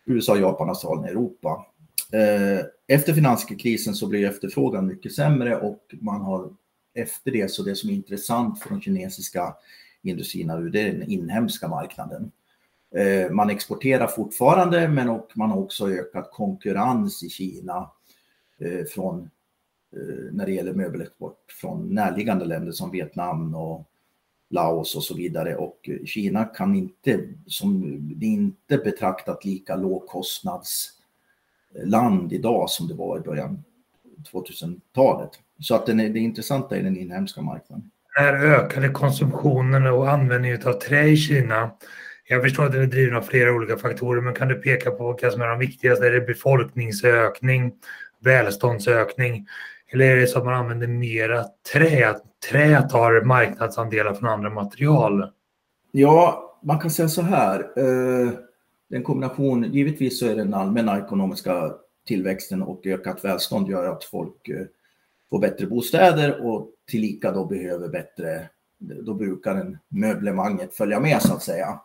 USA, 0.04 0.36
Japan, 0.36 0.68
Australien, 0.68 1.04
Europa. 1.04 1.66
Eh, 2.12 2.64
efter 2.86 3.12
finanskrisen 3.12 3.94
så 3.94 4.06
blev 4.06 4.30
efterfrågan 4.30 4.86
mycket 4.86 5.14
sämre 5.14 5.60
och 5.60 5.80
man 6.00 6.20
har 6.20 6.50
efter 6.94 7.30
det 7.30 7.50
så 7.50 7.62
det 7.62 7.74
som 7.74 7.90
är 7.90 7.94
intressant 7.94 8.62
för 8.62 8.70
de 8.70 8.80
kinesiska 8.80 9.54
industrierna 10.02 10.56
det 10.56 10.80
är 10.80 10.92
den 10.92 11.10
inhemska 11.10 11.68
marknaden. 11.68 12.32
Eh, 12.94 13.30
man 13.30 13.50
exporterar 13.50 14.06
fortfarande 14.06 14.88
men 14.88 15.08
och 15.08 15.30
man 15.34 15.50
har 15.50 15.58
också 15.58 15.90
ökat 15.90 16.30
konkurrens 16.32 17.22
i 17.22 17.28
Kina 17.28 17.90
eh, 18.58 18.84
från 18.84 19.30
när 20.32 20.46
det 20.46 20.52
gäller 20.52 20.72
möbelexport 20.72 21.52
från 21.60 21.94
närliggande 21.94 22.44
länder 22.44 22.72
som 22.72 22.90
Vietnam 22.90 23.54
och 23.54 23.88
Laos 24.50 24.94
och 24.94 25.02
så 25.02 25.14
vidare. 25.14 25.56
Och 25.56 25.90
Kina 26.04 26.44
kan 26.44 26.74
inte, 26.74 27.20
som 27.46 27.98
det 28.18 28.26
inte 28.26 28.78
betraktat 28.78 29.44
lika 29.44 29.76
lågkostnadsland 29.76 32.32
eh, 32.32 32.38
idag 32.38 32.70
som 32.70 32.88
det 32.88 32.94
var 32.94 33.18
i 33.18 33.20
början 33.20 33.64
2000-talet. 34.32 35.30
Så 35.60 35.74
att 35.74 35.86
den 35.86 36.00
är, 36.00 36.08
det 36.08 36.18
intressanta 36.18 36.76
är 36.76 36.82
den 36.82 36.96
inhemska 36.96 37.42
marknaden. 37.42 37.90
Den 38.16 38.24
här 38.24 38.34
ökade 38.34 38.88
konsumtionen 38.88 39.86
och 39.86 40.10
användningen 40.10 40.66
av 40.66 40.72
trä 40.72 41.06
i 41.06 41.16
Kina. 41.16 41.70
Jag 42.28 42.42
förstår 42.42 42.64
att 42.64 42.72
den 42.72 42.82
är 42.82 42.86
driven 42.86 43.16
av 43.16 43.22
flera 43.22 43.52
olika 43.52 43.76
faktorer, 43.76 44.20
men 44.20 44.34
kan 44.34 44.48
du 44.48 44.54
peka 44.54 44.90
på 44.90 45.12
vilka 45.12 45.30
som 45.30 45.42
är 45.42 45.48
de 45.48 45.58
viktigaste? 45.58 46.06
Är 46.06 46.10
det 46.10 46.20
befolkningsökning, 46.20 47.72
välståndsökning 48.20 49.46
eller 49.94 50.04
är 50.04 50.16
det 50.16 50.26
så 50.26 50.38
att 50.38 50.44
man 50.44 50.54
använder 50.54 50.86
mera 50.86 51.44
trä? 51.72 52.16
Trä 52.50 52.82
tar 52.82 53.24
marknadsandelar 53.24 54.14
från 54.14 54.28
andra 54.28 54.50
material? 54.50 55.30
Ja, 55.92 56.44
man 56.62 56.78
kan 56.78 56.90
säga 56.90 57.08
så 57.08 57.22
här. 57.22 57.60
Eh, 57.76 58.30
den 58.88 58.98
en 58.98 59.02
kombination, 59.02 59.64
givetvis 59.64 60.18
så 60.18 60.26
är 60.26 60.36
den 60.36 60.54
allmänna 60.54 60.98
ekonomiska 60.98 61.72
tillväxten 62.06 62.62
och 62.62 62.86
ökat 62.86 63.24
välstånd 63.24 63.68
gör 63.68 63.86
att 63.86 64.04
folk 64.04 64.48
eh, 64.48 64.66
får 65.30 65.38
bättre 65.38 65.66
bostäder 65.66 66.46
och 66.46 66.70
tillika 66.90 67.32
då 67.32 67.44
behöver 67.44 67.88
bättre, 67.88 68.48
då 68.78 69.14
brukar 69.14 69.54
den 69.54 69.78
möblemanget 69.88 70.74
följa 70.74 71.00
med 71.00 71.22
så 71.22 71.34
att 71.34 71.42
säga. 71.42 71.80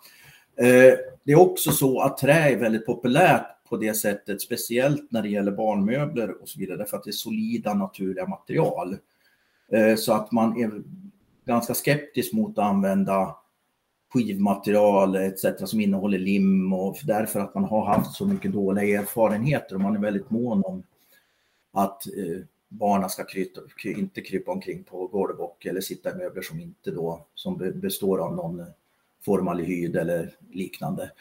Eh, 0.55 0.93
det 1.23 1.31
är 1.31 1.39
också 1.39 1.71
så 1.71 2.01
att 2.01 2.17
trä 2.17 2.51
är 2.51 2.57
väldigt 2.57 2.85
populärt 2.85 3.45
på 3.69 3.77
det 3.77 3.93
sättet, 3.93 4.41
speciellt 4.41 5.11
när 5.11 5.21
det 5.21 5.29
gäller 5.29 5.51
barnmöbler 5.51 6.41
och 6.41 6.49
så 6.49 6.59
vidare, 6.59 6.77
därför 6.77 6.97
att 6.97 7.03
det 7.03 7.09
är 7.09 7.11
solida 7.11 7.73
naturliga 7.73 8.27
material. 8.27 8.97
Eh, 9.71 9.95
så 9.95 10.13
att 10.13 10.31
man 10.31 10.57
är 10.57 10.71
ganska 11.45 11.73
skeptisk 11.73 12.33
mot 12.33 12.57
att 12.57 12.65
använda 12.65 13.35
skivmaterial 14.13 15.15
etc. 15.15 15.45
som 15.65 15.81
innehåller 15.81 16.19
lim 16.19 16.73
och 16.73 16.97
därför 17.03 17.39
att 17.39 17.55
man 17.55 17.63
har 17.63 17.85
haft 17.85 18.15
så 18.15 18.25
mycket 18.25 18.53
dåliga 18.53 18.99
erfarenheter 18.99 19.75
och 19.75 19.81
man 19.81 19.95
är 19.95 19.99
väldigt 19.99 20.29
mån 20.29 20.63
om 20.65 20.83
att 21.71 22.07
eh, 22.07 22.41
barnen 22.67 23.09
ska 23.09 23.25
kryta, 23.25 23.61
inte 23.83 24.21
krypa 24.21 24.51
omkring 24.51 24.83
på 24.83 25.07
golvbock 25.07 25.65
eller 25.65 25.81
sitta 25.81 26.11
i 26.11 26.15
möbler 26.15 26.41
som 26.41 26.59
inte 26.59 26.91
då 26.91 27.25
som 27.35 27.71
består 27.75 28.19
av 28.19 28.35
någon 28.35 28.59
eh, 28.59 28.65
formaldehyd 29.25 29.95
eller 29.95 30.35
liknande. 30.51 31.11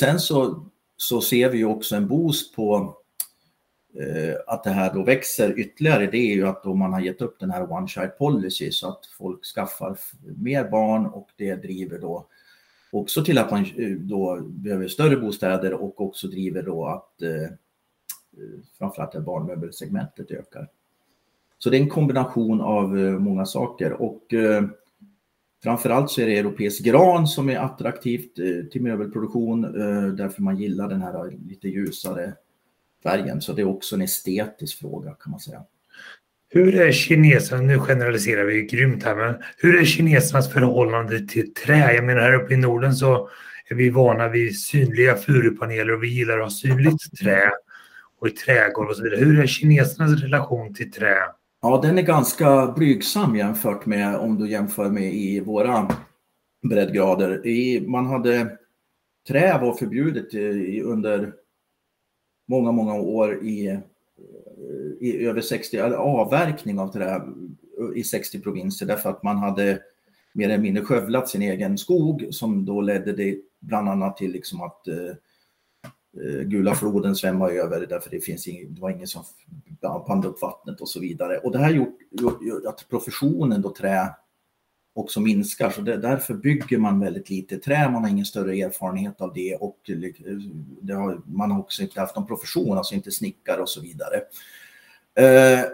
Sen 0.00 0.20
så 0.20 0.66
så 1.00 1.20
ser 1.20 1.50
vi 1.50 1.64
också 1.64 1.96
en 1.96 2.08
boost 2.08 2.56
på 2.56 2.96
Eh, 3.94 4.34
att 4.46 4.64
det 4.64 4.70
här 4.70 4.94
då 4.94 5.02
växer 5.02 5.58
ytterligare. 5.58 6.06
Det 6.06 6.18
är 6.18 6.34
ju 6.34 6.46
att 6.46 6.62
då 6.62 6.74
man 6.74 6.92
har 6.92 7.00
gett 7.00 7.22
upp 7.22 7.40
den 7.40 7.50
här 7.50 7.72
one 7.72 7.88
child 7.88 8.18
policy 8.18 8.70
så 8.70 8.88
att 8.88 9.06
folk 9.06 9.44
skaffar 9.44 9.98
mer 10.36 10.68
barn 10.70 11.06
och 11.06 11.28
det 11.36 11.54
driver 11.54 11.98
då 11.98 12.26
också 12.90 13.24
till 13.24 13.38
att 13.38 13.50
man 13.50 13.60
eh, 13.76 13.90
då 13.90 14.40
behöver 14.40 14.88
större 14.88 15.16
bostäder 15.16 15.72
och 15.72 16.00
också 16.00 16.28
driver 16.28 16.62
då 16.62 16.86
att 16.86 17.22
eh, 17.22 17.42
eh 17.42 17.48
framförallt 18.78 19.24
barnmöbelsegmentet 19.24 20.30
ökar. 20.30 20.68
Så 21.58 21.70
det 21.70 21.76
är 21.76 21.80
en 21.80 21.88
kombination 21.88 22.60
av 22.60 22.88
många 22.96 23.46
saker 23.46 23.92
och 23.92 24.34
eh, 24.34 24.64
Framförallt 25.62 26.10
så 26.10 26.20
är 26.20 26.26
det 26.26 26.38
europeisk 26.38 26.84
gran 26.84 27.26
som 27.26 27.48
är 27.48 27.56
attraktivt 27.56 28.38
eh, 28.38 28.70
till 28.70 28.82
möbelproduktion 28.82 29.64
eh, 29.64 30.12
därför 30.12 30.42
man 30.42 30.56
gillar 30.56 30.88
den 30.88 31.02
här 31.02 31.38
lite 31.48 31.68
ljusare 31.68 32.34
färgen. 33.02 33.40
Så 33.40 33.52
det 33.52 33.62
är 33.62 33.68
också 33.68 33.94
en 33.94 34.02
estetisk 34.02 34.78
fråga 34.78 35.10
kan 35.10 35.30
man 35.30 35.40
säga. 35.40 35.62
Hur 36.50 36.80
är 36.80 36.92
kineserna, 36.92 37.62
nu 37.62 37.78
generaliserar 37.78 38.44
vi 38.44 38.62
grymt 38.62 39.04
här, 39.04 39.14
men 39.14 39.34
hur 39.56 39.80
är 39.80 39.84
kinesernas 39.84 40.52
förhållande 40.52 41.26
till 41.26 41.54
trä? 41.54 41.94
Jag 41.94 42.04
menar 42.04 42.20
här 42.20 42.34
uppe 42.34 42.54
i 42.54 42.56
Norden 42.56 42.94
så 42.94 43.28
är 43.70 43.74
vi 43.74 43.90
vana 43.90 44.28
vid 44.28 44.58
synliga 44.60 45.16
furupaneler 45.16 45.94
och 45.94 46.02
vi 46.02 46.08
gillar 46.08 46.38
att 46.38 46.44
ha 46.44 46.50
synligt 46.50 47.18
trä 47.20 47.50
och 48.20 48.28
i 48.28 48.30
trägolv 48.30 48.88
och 48.88 48.96
så 48.96 49.02
vidare. 49.02 49.20
Hur 49.20 49.40
är 49.40 49.46
kinesernas 49.46 50.22
relation 50.22 50.74
till 50.74 50.90
trä? 50.90 51.16
Ja, 51.62 51.80
den 51.82 51.98
är 51.98 52.02
ganska 52.02 52.66
blygsam 52.76 53.36
jämfört 53.36 53.86
med 53.86 54.16
om 54.16 54.38
du 54.38 54.50
jämför 54.50 54.90
med 54.90 55.14
i 55.14 55.40
våra 55.40 55.88
breddgrader. 56.68 57.46
I, 57.46 57.80
man 57.88 58.06
hade 58.06 58.50
trä 59.28 59.58
var 59.58 59.74
förbjudet 59.74 60.34
i, 60.34 60.80
under 60.80 61.32
många, 62.48 62.72
många 62.72 62.94
år 62.94 63.44
i, 63.44 63.66
eh, 63.66 63.78
i 65.00 65.26
över 65.26 65.40
60, 65.40 65.76
eller 65.76 65.96
avverkning 65.96 66.78
av 66.78 66.92
trä 66.92 67.22
i 67.94 68.04
60 68.04 68.40
provinser 68.40 68.86
därför 68.86 69.10
att 69.10 69.22
man 69.22 69.36
hade 69.36 69.82
mer 70.32 70.44
eller 70.44 70.58
mindre 70.58 70.84
skövlat 70.84 71.28
sin 71.28 71.42
egen 71.42 71.78
skog 71.78 72.28
som 72.30 72.64
då 72.64 72.80
ledde 72.80 73.12
det 73.12 73.38
bland 73.60 73.88
annat 73.88 74.16
till 74.16 74.32
liksom 74.32 74.62
att 74.62 74.88
eh, 74.88 74.96
eh 76.24 76.42
Gula 76.42 76.74
floden 76.74 77.16
svämmar 77.16 77.50
över 77.50 77.86
därför 77.86 78.10
det, 78.10 78.20
finns 78.20 78.48
ing, 78.48 78.74
det 78.74 78.80
var 78.80 78.90
ingen 78.90 79.06
som 79.06 79.22
band 79.82 80.24
upp 80.24 80.42
vattnet 80.42 80.80
och 80.80 80.88
så 80.88 81.00
vidare. 81.00 81.38
Och 81.38 81.52
det 81.52 81.58
här 81.58 81.70
gjort, 81.70 81.98
gjort 82.10 82.66
att 82.66 82.88
professionen 82.88 83.62
då 83.62 83.74
trä 83.74 84.14
också 84.98 85.20
minskar. 85.20 85.70
Så 85.70 85.80
det, 85.80 85.96
därför 85.96 86.34
bygger 86.34 86.78
man 86.78 87.00
väldigt 87.00 87.30
lite 87.30 87.58
trä, 87.58 87.90
man 87.90 88.02
har 88.02 88.10
ingen 88.10 88.24
större 88.24 88.54
erfarenhet 88.54 89.20
av 89.20 89.32
det 89.34 89.56
och 89.56 89.78
det 90.80 90.94
har, 90.94 91.20
man 91.26 91.50
har 91.50 91.60
också 91.60 91.82
inte 91.82 92.00
haft 92.00 92.16
någon 92.16 92.26
profession, 92.26 92.78
alltså 92.78 92.94
inte 92.94 93.10
snickare 93.10 93.60
och 93.60 93.68
så 93.68 93.80
vidare. 93.80 94.16
Eh, 95.14 95.64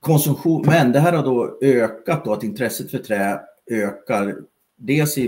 konsumtion, 0.00 0.64
men 0.66 0.92
det 0.92 1.00
här 1.00 1.12
har 1.12 1.24
då 1.24 1.58
ökat 1.62 2.24
då, 2.24 2.32
att 2.32 2.44
intresset 2.44 2.90
för 2.90 2.98
trä 2.98 3.40
ökar 3.70 4.36
dels 4.76 5.18
i, 5.18 5.24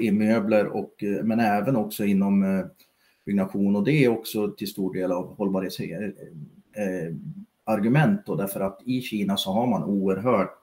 i 0.00 0.10
möbler 0.10 0.66
och 0.66 1.02
eh, 1.02 1.24
men 1.24 1.40
även 1.40 1.76
också 1.76 2.04
inom 2.04 2.42
eh, 2.42 2.66
byggnation 3.26 3.76
och 3.76 3.84
det 3.84 4.04
är 4.04 4.08
också 4.08 4.48
till 4.48 4.68
stor 4.68 4.94
del 4.94 5.12
av 5.12 5.36
hållbarhetsargument 5.36 7.96
eh, 7.96 8.14
eh, 8.14 8.20
då, 8.26 8.34
därför 8.34 8.60
att 8.60 8.82
i 8.84 9.00
Kina 9.00 9.36
så 9.36 9.52
har 9.52 9.66
man 9.66 9.84
oerhört, 9.84 10.60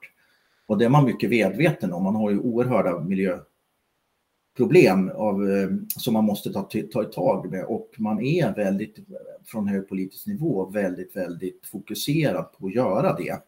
och 0.66 0.78
det 0.78 0.84
är 0.84 0.88
man 0.88 1.04
mycket 1.04 1.30
medveten 1.30 1.92
om, 1.92 2.02
man 2.02 2.16
har 2.16 2.30
ju 2.30 2.38
oerhörda 2.38 3.00
miljöproblem 3.00 5.10
av, 5.14 5.50
eh, 5.50 5.68
som 5.86 6.14
man 6.14 6.24
måste 6.24 6.52
ta, 6.52 6.68
ta 6.92 7.04
tag 7.04 7.50
med 7.50 7.64
och 7.64 7.94
man 7.98 8.22
är 8.22 8.54
väldigt, 8.54 8.96
från 9.44 9.68
hög 9.68 9.88
politisk 9.88 10.26
nivå, 10.26 10.66
väldigt, 10.66 11.16
väldigt 11.16 11.66
fokuserad 11.66 12.52
på 12.52 12.66
att 12.66 12.74
göra 12.74 13.16
det. 13.16 13.38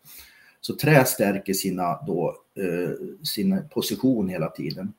Så 0.60 0.76
trä 0.76 1.04
stärker 1.04 1.52
sina, 1.52 2.02
då, 2.06 2.36
eh, 2.58 2.90
sin 3.22 3.68
position 3.70 4.28
hela 4.28 4.48
tiden. 4.48 4.92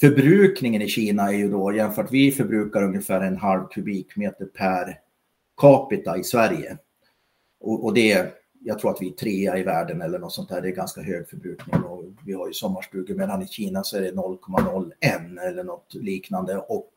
förbrukningen 0.00 0.82
i 0.82 0.88
Kina 0.88 1.28
är 1.28 1.36
ju 1.36 1.50
då 1.50 1.74
jämfört, 1.74 2.12
vi 2.12 2.32
förbrukar 2.32 2.82
ungefär 2.82 3.20
en 3.20 3.36
halv 3.36 3.68
kubikmeter 3.68 4.44
per 4.44 4.98
capita 5.56 6.18
i 6.18 6.24
Sverige. 6.24 6.78
Och, 7.60 7.84
och 7.84 7.94
det 7.94 8.41
jag 8.64 8.78
tror 8.78 8.90
att 8.90 9.02
vi 9.02 9.08
är 9.08 9.12
trea 9.12 9.58
i 9.58 9.62
världen 9.62 10.02
eller 10.02 10.18
något 10.18 10.32
sånt 10.32 10.48
där. 10.48 10.60
Det 10.60 10.68
är 10.68 10.72
ganska 10.72 11.02
hög 11.02 11.28
förbrukning 11.28 11.82
och 11.82 12.04
vi 12.26 12.32
har 12.32 12.46
ju 12.46 12.52
sommarstugor 12.52 13.14
medan 13.14 13.42
i 13.42 13.46
Kina 13.46 13.84
så 13.84 13.96
är 13.96 14.00
det 14.00 14.12
0,01 14.12 15.40
eller 15.40 15.64
något 15.64 15.94
liknande. 15.94 16.56
Och, 16.58 16.92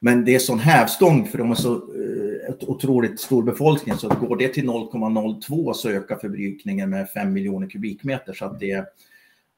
men 0.00 0.24
det 0.24 0.34
är 0.34 0.38
sån 0.38 0.58
hävstång 0.58 1.26
för 1.26 1.38
de 1.38 1.50
är 1.50 1.54
så 1.54 1.74
eh, 1.74 2.54
otroligt 2.60 3.20
stor 3.20 3.42
befolkning 3.42 3.94
så 3.94 4.08
går 4.08 4.36
det 4.36 4.48
till 4.48 4.68
0,02 4.68 5.72
så 5.72 5.88
ökar 5.88 6.16
förbrukningen 6.16 6.90
med 6.90 7.10
5 7.10 7.32
miljoner 7.32 7.70
kubikmeter. 7.70 8.32
Så 8.32 8.44
att 8.44 8.60
det, 8.60 8.84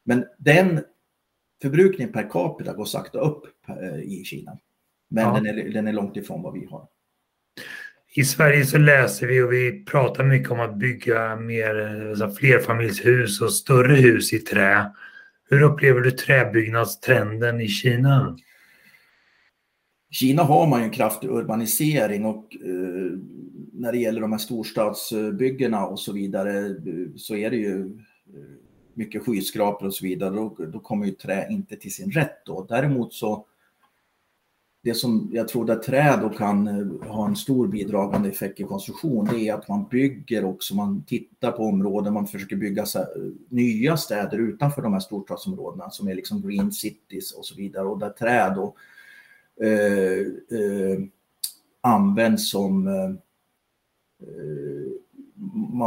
men 0.04 0.24
den 0.38 0.80
förbrukningen 1.62 2.12
per 2.12 2.30
capita 2.30 2.72
går 2.72 2.84
sakta 2.84 3.18
upp 3.18 3.44
eh, 3.68 4.00
i 4.00 4.24
Kina. 4.24 4.58
Men 5.08 5.24
ja. 5.24 5.34
den, 5.34 5.46
är, 5.46 5.68
den 5.68 5.86
är 5.86 5.92
långt 5.92 6.16
ifrån 6.16 6.42
vad 6.42 6.52
vi 6.52 6.64
har. 6.64 6.86
I 8.12 8.25
Sverige 8.25 8.64
så 8.64 8.79
läser 8.79 9.27
vi 9.27 9.42
och 9.42 9.53
vi 9.53 9.85
pratar 9.85 10.25
mycket 10.25 10.51
om 10.51 10.61
att 10.61 10.77
bygga 10.77 11.37
mer 11.37 12.07
alltså 12.11 12.31
flerfamiljshus 12.31 13.40
och 13.40 13.53
större 13.53 13.94
hus 13.94 14.33
i 14.33 14.38
trä. 14.38 14.92
Hur 15.51 15.62
upplever 15.62 16.01
du 16.01 16.11
träbyggnadstrenden 16.11 17.61
i 17.61 17.68
Kina? 17.68 18.38
I 20.11 20.14
Kina 20.14 20.42
har 20.42 20.66
man 20.66 20.81
ju 20.81 20.85
en 20.85 20.90
kraftig 20.90 21.31
urbanisering 21.31 22.25
och 22.25 22.57
eh, 22.64 23.18
när 23.73 23.92
det 23.92 23.99
gäller 23.99 24.20
de 24.20 24.33
här 24.33 24.38
storstadsbyggena 24.38 25.87
och 25.87 26.01
så 26.01 26.12
vidare 26.12 26.66
eh, 26.66 27.14
så 27.16 27.37
är 27.37 27.51
det 27.51 27.57
ju 27.57 27.81
eh, 28.35 28.57
mycket 28.94 29.27
skyskrapor 29.27 29.87
och 29.87 29.94
så 29.94 30.05
vidare. 30.05 30.31
Då, 30.31 30.57
då 30.73 30.81
kommer 30.81 31.07
ju 31.07 31.12
trä 31.12 31.46
inte 31.51 31.77
till 31.77 31.94
sin 31.94 32.11
rätt 32.11 32.46
då. 32.46 32.66
Däremot 32.68 33.14
så 33.14 33.46
det 34.82 34.94
som 34.94 35.28
jag 35.32 35.48
tror 35.48 35.64
där 35.64 35.76
trä 35.76 36.18
då 36.22 36.28
kan 36.28 36.68
eh, 36.68 37.08
ha 37.08 37.28
en 37.28 37.36
stor 37.36 37.68
bidragande 37.68 38.28
effekt 38.28 38.60
i 38.60 38.64
konstruktion, 38.64 39.28
det 39.32 39.48
är 39.48 39.54
att 39.54 39.68
man 39.68 39.88
bygger 39.88 40.44
också, 40.44 40.74
man 40.74 41.02
tittar 41.02 41.52
på 41.52 41.64
områden, 41.64 42.14
man 42.14 42.26
försöker 42.26 42.56
bygga 42.56 42.86
så 42.86 42.98
här, 42.98 43.06
eh, 43.16 43.32
nya 43.48 43.96
städer 43.96 44.38
utanför 44.38 44.82
de 44.82 44.92
här 44.92 45.00
storstadsområdena 45.00 45.90
som 45.90 46.08
är 46.08 46.14
liksom 46.14 46.42
green 46.42 46.72
cities 46.72 47.32
och 47.32 47.46
så 47.46 47.54
vidare 47.54 47.86
och 47.86 47.98
där 47.98 48.10
trä 48.10 48.54
då 48.54 48.74
eh, 49.64 50.20
eh, 50.60 50.98
används 51.80 52.50
som 52.50 52.88
eh, 52.88 53.10
eh 54.22 54.92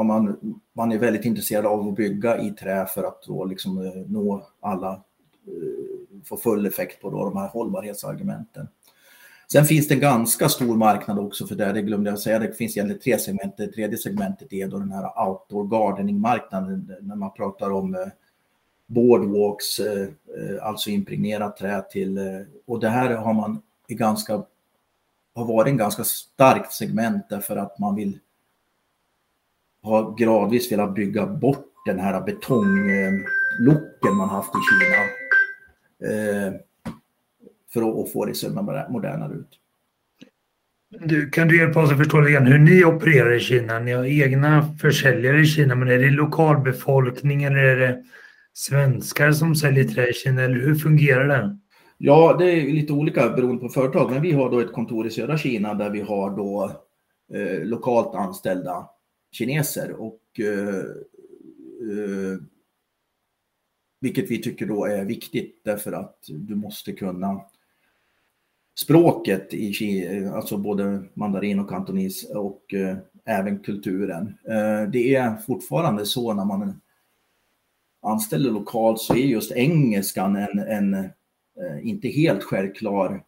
man, 0.06 0.38
man 0.74 0.92
är 0.92 0.98
väldigt 0.98 1.26
intresserad 1.26 1.66
av 1.66 1.88
att 1.88 1.96
bygga 1.96 2.42
i 2.42 2.52
trä 2.52 2.86
för 2.86 3.04
att 3.04 3.24
då 3.28 3.46
liksom 3.46 4.06
nå 4.08 4.48
alla, 4.60 5.04
få 6.26 6.38
full 6.38 6.66
effekt 6.66 7.02
på 7.02 7.10
då 7.10 7.26
de 7.26 7.38
här 7.38 7.48
hållbarhetsargumenten. 7.48 8.68
Sen 9.52 9.66
finns 9.66 9.88
det 9.88 9.94
en 9.94 10.00
ganska 10.00 10.50
stor 10.50 10.78
marknad 10.78 11.20
också 11.20 11.48
för 11.48 11.56
det, 11.56 11.74
det 11.74 11.82
glömde 11.82 12.10
jag 12.10 12.20
säga, 12.20 12.40
det 12.40 12.58
finns 12.58 12.78
egentligen 12.78 13.02
tre 13.02 13.20
segment. 13.20 13.58
Det 13.58 13.68
tredje 13.68 13.98
segmentet 13.98 14.54
är 14.54 14.68
då 14.68 14.80
den 14.80 14.92
här 14.92 15.28
outdoor 15.28 15.68
gardening-marknaden 15.68 16.96
när 17.02 17.16
man 17.16 17.34
pratar 17.34 17.72
om 17.72 17.96
eh, 17.96 18.08
boardwalks, 18.86 19.80
eh, 19.80 20.02
eh, 20.02 20.66
alltså 20.68 20.90
impregnerat 20.90 21.58
trä 21.58 21.82
till, 21.82 22.20
och 22.68 22.80
det 22.80 22.90
här 22.90 23.16
har 23.16 23.34
man 23.34 23.62
i 23.88 23.94
ganska, 23.94 24.34
har 25.36 25.46
varit 25.46 25.72
en 25.72 25.78
ganska 25.78 26.04
starkt 26.04 26.74
segment 26.74 27.30
därför 27.30 27.56
att 27.56 27.80
man 27.80 27.96
vill 27.96 28.20
ha 29.84 30.12
gradvis 30.12 30.72
velat 30.72 30.96
bygga 30.96 31.26
bort 31.26 31.74
den 31.86 32.00
här 32.00 32.22
betonglocken 32.22 34.16
man 34.18 34.30
haft 34.30 34.52
i 34.56 34.60
Kina 34.70 34.96
för 37.74 38.02
att 38.04 38.12
få 38.12 38.26
det 38.26 38.34
se 38.34 38.50
modernare 38.90 39.34
ut. 39.34 39.60
Du, 41.00 41.30
kan 41.30 41.48
du 41.48 41.58
hjälpa 41.58 41.84
oss 41.84 41.92
att 41.92 41.98
förstå 41.98 42.22
grann 42.22 42.48
hur 42.48 42.60
ni 42.60 42.86
opererar 42.86 43.34
i 43.34 43.40
Kina? 43.40 43.80
Ni 43.80 43.92
har 43.92 44.06
egna 44.06 44.76
försäljare 44.82 45.42
i 45.42 45.46
Kina, 45.46 45.76
men 45.76 45.88
är 45.88 45.98
det 45.98 46.10
lokalbefolkning 46.10 47.44
eller 47.44 47.64
är 47.64 47.76
det 47.76 48.04
svenskar 48.54 49.32
som 49.32 49.56
säljer 49.56 49.84
trä 49.84 50.10
i 50.10 50.14
Kina? 50.14 50.42
Eller 50.42 50.56
hur 50.56 50.76
fungerar 50.76 51.28
det? 51.28 51.58
Ja, 51.98 52.36
det 52.40 52.52
är 52.52 52.72
lite 52.72 52.94
olika 52.94 53.30
beroende 53.30 53.62
på 53.62 53.70
företag, 53.70 54.12
men 54.12 54.22
vi 54.22 54.32
har 54.32 54.50
då 54.50 54.60
ett 54.60 54.74
kontor 54.74 55.08
i 55.08 55.10
södra 55.10 55.38
Kina 55.38 55.74
där 55.74 55.90
vi 55.90 56.02
har 56.02 56.38
då 56.38 56.72
eh, 57.34 57.66
lokalt 57.66 58.16
anställda 58.16 58.90
kineser 59.32 59.92
och 59.92 60.22
eh, 60.40 60.78
eh, 61.90 62.38
vilket 64.02 64.32
vi 64.32 64.42
tycker 64.42 64.66
då 64.66 64.86
är 64.86 65.06
viktigt 65.06 65.62
därför 65.64 65.92
att 65.92 66.18
du 66.28 66.56
måste 66.56 66.92
kunna 66.92 67.42
språket 68.76 69.54
i 69.54 69.74
Kina, 69.74 70.36
alltså 70.36 70.58
både 70.58 71.04
mandarin 71.14 71.60
och 71.60 71.70
kantonis 71.70 72.30
och 72.30 72.74
eh, 72.74 72.98
även 73.26 73.60
kulturen. 73.60 74.38
Eh, 74.48 74.90
det 74.92 75.16
är 75.16 75.36
fortfarande 75.36 76.06
så 76.06 76.34
när 76.34 76.46
man 76.46 76.82
anställer 78.02 78.52
lokalt 78.52 79.00
så 79.00 79.14
är 79.14 79.18
just 79.18 79.52
engelskan 79.52 80.36
en, 80.36 80.60
en 80.60 80.94
eh, 80.94 81.10
inte 81.88 82.08
helt 82.08 82.44
självklar 82.44 83.24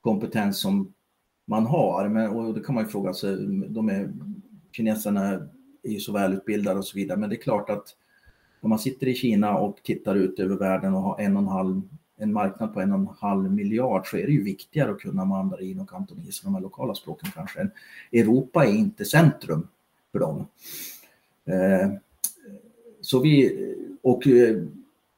kompetens 0.00 0.60
som 0.60 0.92
man 1.46 1.66
har. 1.66 2.08
Men, 2.08 2.30
och 2.30 2.54
det 2.54 2.60
kan 2.60 2.74
man 2.74 2.84
ju 2.84 2.90
fråga 2.90 3.14
sig, 3.14 3.36
de 3.68 3.88
är, 3.88 4.12
kineserna 4.72 5.48
är 5.82 5.90
ju 5.90 6.00
så 6.00 6.12
välutbildade 6.12 6.78
och 6.78 6.84
så 6.84 6.96
vidare, 6.98 7.18
men 7.18 7.30
det 7.30 7.36
är 7.36 7.42
klart 7.42 7.70
att 7.70 7.96
om 8.60 8.70
man 8.70 8.78
sitter 8.78 9.08
i 9.08 9.14
Kina 9.14 9.58
och 9.58 9.82
tittar 9.82 10.14
ut 10.14 10.40
över 10.40 10.56
världen 10.56 10.94
och 10.94 11.02
har 11.02 11.20
en 11.20 11.36
och 11.36 11.42
en 11.42 11.48
halv 11.48 11.82
en 12.22 12.32
marknad 12.32 12.74
på 12.74 12.80
en 12.80 12.92
och 12.92 12.98
en 12.98 13.08
halv 13.20 13.52
miljard 13.52 14.06
så 14.06 14.16
är 14.16 14.26
det 14.26 14.32
ju 14.32 14.42
viktigare 14.42 14.90
att 14.90 15.00
kunna 15.00 15.24
mandarin 15.24 15.80
och 15.80 15.90
kantonis 15.90 16.40
och 16.40 16.44
de 16.44 16.54
här 16.54 16.62
lokala 16.62 16.94
språken 16.94 17.30
kanske. 17.34 17.68
Europa 18.12 18.66
är 18.66 18.72
inte 18.72 19.04
centrum 19.04 19.68
för 20.12 20.18
dem. 20.18 20.46
Eh, 21.44 21.92
så 23.00 23.20
vi, 23.20 23.58
och 24.02 24.26
eh, 24.26 24.62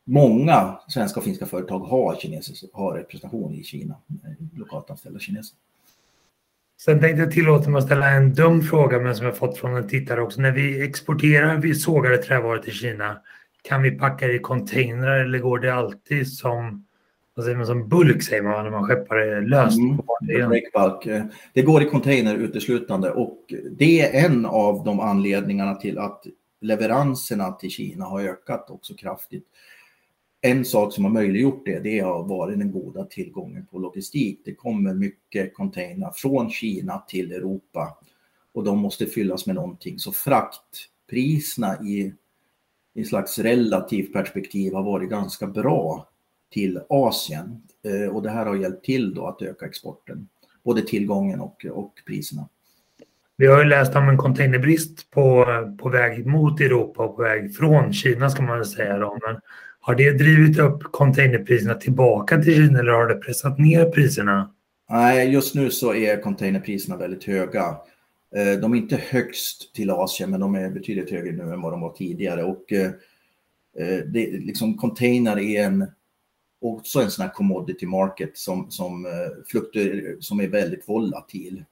många 0.04 0.78
svenska 0.88 1.20
och 1.20 1.24
finska 1.24 1.46
företag 1.46 1.78
har, 1.78 2.16
kineser, 2.16 2.68
har 2.72 2.94
representation 2.96 3.54
i 3.54 3.64
Kina, 3.64 3.94
eh, 4.24 4.58
lokalt 4.58 4.90
anställda 4.90 5.18
kineser. 5.18 5.56
Sen 6.80 7.00
tänkte 7.00 7.22
jag 7.22 7.32
tillåta 7.32 7.70
mig 7.70 7.78
att 7.78 7.84
ställa 7.84 8.10
en 8.10 8.34
dum 8.34 8.62
fråga 8.62 9.00
men 9.00 9.16
som 9.16 9.26
jag 9.26 9.36
fått 9.36 9.58
från 9.58 9.76
en 9.76 9.88
tittare 9.88 10.22
också. 10.22 10.40
När 10.40 10.52
vi 10.52 10.82
exporterar 10.82 11.56
vi 11.56 11.74
sågade 11.74 12.18
trävaror 12.18 12.58
till 12.58 12.72
Kina, 12.72 13.20
kan 13.62 13.82
vi 13.82 13.90
packa 13.90 14.26
det 14.26 14.34
i 14.34 14.38
containrar 14.38 15.20
eller 15.20 15.38
går 15.38 15.58
det 15.58 15.74
alltid 15.74 16.32
som 16.32 16.86
vad 17.34 17.44
säger 17.44 17.56
man, 17.56 17.66
som 17.66 17.88
bulk 17.88 18.22
säger 18.22 18.42
man 18.42 18.64
när 18.64 18.70
man 18.70 18.84
skeppar 18.84 19.16
det 19.16 19.40
löst 19.40 19.78
mm, 19.78 19.96
på 19.96 20.04
fartygen. 20.72 21.30
Det 21.52 21.62
går 21.62 21.82
i 21.82 21.86
container 21.86 22.34
uteslutande 22.34 23.10
och 23.10 23.54
det 23.70 24.00
är 24.00 24.24
en 24.24 24.46
av 24.46 24.84
de 24.84 25.00
anledningarna 25.00 25.74
till 25.74 25.98
att 25.98 26.26
leveranserna 26.60 27.52
till 27.52 27.70
Kina 27.70 28.04
har 28.04 28.20
ökat 28.20 28.70
också 28.70 28.94
kraftigt. 28.94 29.46
En 30.40 30.64
sak 30.64 30.92
som 30.92 31.04
har 31.04 31.12
möjliggjort 31.12 31.62
det, 31.64 31.78
det 31.78 32.00
har 32.00 32.22
varit 32.22 32.58
den 32.58 32.72
goda 32.72 33.04
tillgången 33.04 33.66
på 33.66 33.78
logistik. 33.78 34.42
Det 34.44 34.54
kommer 34.54 34.94
mycket 34.94 35.54
container 35.54 36.10
från 36.14 36.50
Kina 36.50 36.98
till 36.98 37.32
Europa 37.32 37.98
och 38.52 38.64
de 38.64 38.78
måste 38.78 39.06
fyllas 39.06 39.46
med 39.46 39.54
någonting. 39.54 39.98
Så 39.98 40.12
fraktpriserna 40.12 41.82
i, 41.82 42.12
i 42.94 43.04
slags 43.04 43.38
relativt 43.38 44.12
perspektiv 44.12 44.74
har 44.74 44.82
varit 44.82 45.10
ganska 45.10 45.46
bra 45.46 46.08
till 46.54 46.80
Asien. 46.88 47.62
Eh, 47.84 48.14
och 48.16 48.22
det 48.22 48.30
här 48.30 48.46
har 48.46 48.56
hjälpt 48.56 48.84
till 48.84 49.14
då 49.14 49.26
att 49.26 49.42
öka 49.42 49.66
exporten, 49.66 50.28
både 50.64 50.82
tillgången 50.82 51.40
och, 51.40 51.66
och 51.70 51.92
priserna. 52.06 52.48
Vi 53.36 53.46
har 53.46 53.58
ju 53.58 53.64
läst 53.64 53.96
om 53.96 54.08
en 54.08 54.18
containerbrist 54.18 55.10
på, 55.10 55.46
på 55.78 55.88
väg 55.88 56.26
mot 56.26 56.60
Europa 56.60 57.04
och 57.04 57.16
på 57.16 57.22
väg 57.22 57.56
från 57.56 57.92
Kina 57.92 58.30
ska 58.30 58.42
man 58.42 58.58
väl 58.58 58.66
säga. 58.66 58.98
Då. 58.98 59.18
Men 59.26 59.40
har 59.80 59.94
det 59.94 60.10
drivit 60.10 60.58
upp 60.58 60.82
containerpriserna 60.82 61.74
tillbaka 61.74 62.42
till 62.42 62.54
Kina 62.54 62.78
eller 62.78 62.92
har 62.92 63.06
det 63.06 63.14
pressat 63.14 63.58
ner 63.58 63.84
priserna? 63.84 64.50
Nej, 64.90 65.32
just 65.32 65.54
nu 65.54 65.70
så 65.70 65.94
är 65.94 66.22
containerpriserna 66.22 66.96
väldigt 66.96 67.24
höga. 67.24 67.76
Eh, 68.36 68.60
de 68.60 68.72
är 68.72 68.76
inte 68.76 68.96
högst 68.96 69.74
till 69.74 69.90
Asien, 69.90 70.30
men 70.30 70.40
de 70.40 70.54
är 70.54 70.70
betydligt 70.70 71.10
högre 71.10 71.32
nu 71.32 71.42
än 71.42 71.60
vad 71.60 71.72
de 71.72 71.80
var 71.80 71.92
tidigare. 71.92 72.44
Och 72.44 72.72
eh, 72.72 72.90
det, 74.06 74.30
liksom 74.30 74.76
container 74.76 75.38
är 75.38 75.64
en 75.64 75.86
också 76.64 77.00
en 77.00 77.10
sån 77.10 77.22
här 77.22 77.32
commodity 77.32 77.86
market 77.86 78.38
som, 78.38 78.70
som, 78.70 79.06
eh, 79.06 79.44
fluktuer, 79.46 80.16
som 80.20 80.40
är 80.40 80.48
väldigt 80.48 80.88
volatil 80.88 81.64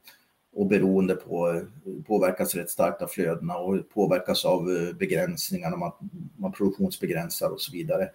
och 0.55 0.67
beroende 0.67 1.15
på, 1.15 1.51
eh, 1.51 1.63
påverkas 2.07 2.55
rätt 2.55 2.71
starkt 2.71 3.03
av 3.03 3.07
flödena 3.07 3.57
och 3.57 3.89
påverkas 3.89 4.45
av 4.45 4.65
begränsningar 4.65 4.93
begränsningarna, 4.99 5.77
man, 5.77 5.93
man 6.37 6.53
produktionsbegränsar 6.53 7.51
och 7.51 7.61
så 7.61 7.73
vidare. 7.73 8.11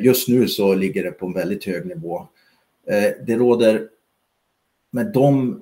Just 0.00 0.28
nu 0.28 0.48
så 0.48 0.74
ligger 0.74 1.04
det 1.04 1.10
på 1.10 1.26
en 1.26 1.32
väldigt 1.32 1.64
hög 1.64 1.86
nivå. 1.86 2.26
Det 3.26 3.36
råder 3.36 3.88
med 4.90 5.12
de 5.12 5.60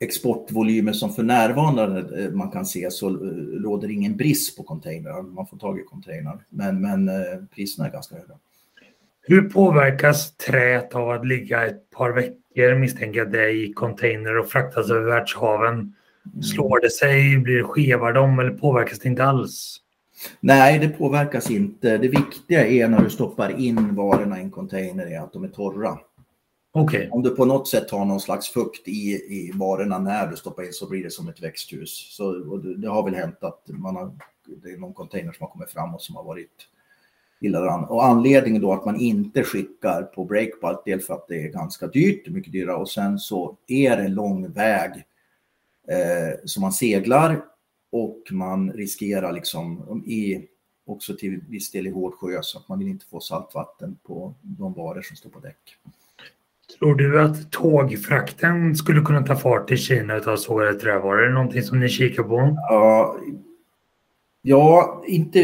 exportvolymer 0.00 0.92
som 0.92 1.12
för 1.12 1.22
närvarande 1.22 2.30
man 2.30 2.50
kan 2.50 2.66
se 2.66 2.90
så 2.90 3.10
råder 3.62 3.90
ingen 3.90 4.16
brist 4.16 4.56
på 4.56 4.62
containrar. 4.62 5.22
Man 5.22 5.46
får 5.46 5.56
tag 5.56 5.80
i 5.80 5.82
containrar, 5.82 6.44
men, 6.48 6.80
men 6.80 7.10
priserna 7.54 7.88
är 7.88 7.92
ganska 7.92 8.14
höga. 8.14 8.38
Hur 9.28 9.50
påverkas 9.50 10.36
träet 10.36 10.94
av 10.94 11.10
att 11.10 11.26
ligga 11.26 11.66
ett 11.66 11.90
par 11.90 12.10
veckor 12.10 12.78
misstänker 12.78 13.18
jag 13.18 13.32
det 13.32 13.50
i 13.50 13.72
container 13.72 14.38
och 14.38 14.48
fraktas 14.48 14.90
över 14.90 15.10
världshaven? 15.10 15.94
Slår 16.42 16.80
det 16.80 16.90
sig? 16.90 17.38
Blir 17.38 17.56
det 17.56 17.64
skevar 17.64 18.12
de 18.12 18.38
eller 18.38 18.50
påverkas 18.50 18.98
det 18.98 19.08
inte 19.08 19.24
alls? 19.24 19.76
Nej, 20.40 20.78
det 20.78 20.88
påverkas 20.88 21.50
inte. 21.50 21.98
Det 21.98 22.08
viktiga 22.08 22.66
är 22.66 22.88
när 22.88 23.02
du 23.02 23.10
stoppar 23.10 23.60
in 23.60 23.94
varorna 23.94 24.38
i 24.38 24.42
en 24.42 24.50
container 24.50 25.06
är 25.06 25.20
att 25.20 25.32
de 25.32 25.44
är 25.44 25.48
torra. 25.48 25.98
Okay. 26.72 27.08
Om 27.10 27.22
du 27.22 27.30
på 27.30 27.44
något 27.44 27.68
sätt 27.68 27.90
har 27.90 28.04
någon 28.04 28.20
slags 28.20 28.48
fukt 28.48 28.88
i, 28.88 28.92
i 29.12 29.52
varorna 29.54 29.98
när 29.98 30.26
du 30.26 30.36
stoppar 30.36 30.62
in 30.62 30.72
så 30.72 30.88
blir 30.88 31.02
det 31.02 31.10
som 31.10 31.28
ett 31.28 31.42
växthus. 31.42 32.16
Så, 32.16 32.32
det, 32.32 32.76
det, 32.76 32.88
har 32.88 33.04
väl 33.04 33.14
hänt 33.14 33.38
att 33.40 33.62
man 33.68 33.96
har, 33.96 34.12
det 34.62 34.70
är 34.70 34.76
någon 34.76 34.94
container 34.94 35.32
som 35.32 35.44
har 35.44 35.52
kommit 35.52 35.70
fram 35.70 35.94
och 35.94 36.02
som 36.02 36.16
har 36.16 36.24
varit 36.24 36.68
illa 37.40 37.60
däran. 37.60 37.84
Och 37.84 38.04
anledningen 38.04 38.62
då 38.62 38.72
att 38.72 38.84
man 38.84 39.00
inte 39.00 39.44
skickar 39.44 40.02
på 40.02 40.24
breakbulk, 40.24 40.78
dels 40.84 41.06
för 41.06 41.14
att 41.14 41.28
det 41.28 41.42
är 41.42 41.48
ganska 41.48 41.86
dyrt, 41.86 42.28
mycket 42.28 42.52
dyrare, 42.52 42.76
och 42.76 42.90
sen 42.90 43.18
så 43.18 43.56
är 43.66 43.96
det 43.96 44.02
en 44.02 44.14
lång 44.14 44.52
väg 44.52 44.90
eh, 45.88 46.38
som 46.44 46.60
man 46.60 46.72
seglar 46.72 47.40
och 47.92 48.22
man 48.30 48.72
riskerar 48.72 49.32
liksom 49.32 50.02
i, 50.06 50.46
också 50.86 51.16
till 51.16 51.40
viss 51.48 51.70
del 51.70 51.86
i 51.86 51.90
hård 51.90 52.14
sjö 52.14 52.38
så 52.42 52.58
att 52.58 52.68
man 52.68 52.78
vill 52.78 52.88
inte 52.88 53.06
få 53.06 53.20
saltvatten 53.20 53.98
på 54.02 54.34
de 54.42 54.72
varor 54.72 55.02
som 55.02 55.16
står 55.16 55.30
på 55.30 55.40
däck. 55.40 55.76
Tror 56.78 56.94
du 56.94 57.22
att 57.22 57.52
tågfrakten 57.52 58.76
skulle 58.76 59.00
kunna 59.00 59.22
ta 59.22 59.36
fart 59.36 59.70
i 59.70 59.76
Kina 59.76 60.14
av 60.14 60.36
sågade 60.36 60.74
trävaror? 60.74 61.22
Är 61.22 61.28
det 61.28 61.34
någonting 61.34 61.62
som 61.62 61.80
ni 61.80 61.88
kikar 61.88 62.22
på? 62.22 62.56
Ja, 62.68 63.16
ja, 64.42 65.02
inte 65.06 65.38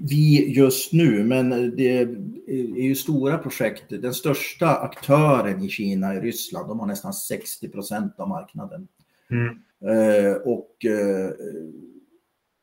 vi 0.00 0.52
just 0.52 0.92
nu, 0.92 1.24
men 1.24 1.76
det 1.76 1.98
är 1.98 2.82
ju 2.82 2.94
stora 2.94 3.38
projekt. 3.38 3.84
Den 3.88 4.14
största 4.14 4.76
aktören 4.76 5.62
i 5.62 5.68
Kina 5.68 6.14
är 6.14 6.20
Ryssland. 6.20 6.68
De 6.68 6.80
har 6.80 6.86
nästan 6.86 7.12
60 7.12 7.68
procent 7.68 8.20
av 8.20 8.28
marknaden. 8.28 8.88
Mm. 9.30 9.58
Eh, 9.84 10.34
och 10.34 10.84
eh, 10.84 11.30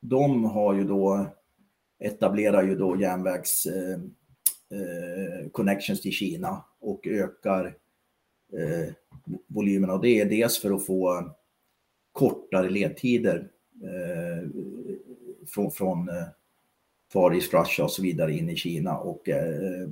de 0.02 0.44
har 0.44 0.74
ju 0.74 0.84
då 0.84 1.28
etablerar 2.00 2.64
ju 2.64 2.76
då 2.76 3.02
järnvägs 3.02 3.66
eh, 3.66 4.00
connections 5.52 6.02
till 6.02 6.12
Kina 6.12 6.66
och 6.80 7.08
ökar 7.08 7.66
eh, 8.54 8.94
volymerna. 9.48 9.94
Och 9.94 10.02
det 10.02 10.20
är 10.20 10.26
dels 10.26 10.62
för 10.62 10.76
att 10.76 10.86
få 10.86 11.32
kortare 12.12 12.70
ledtider 12.70 13.48
eh, 13.84 14.50
från, 15.48 15.72
från 15.72 16.10
eh, 16.10 16.28
Far 17.14 17.36
East 17.36 17.54
Russia 17.54 17.86
och 17.86 17.92
så 17.92 18.02
vidare 18.02 18.34
in 18.34 18.50
i 18.50 18.56
Kina. 18.56 18.98
Och 18.98 19.30
eh, 19.30 19.90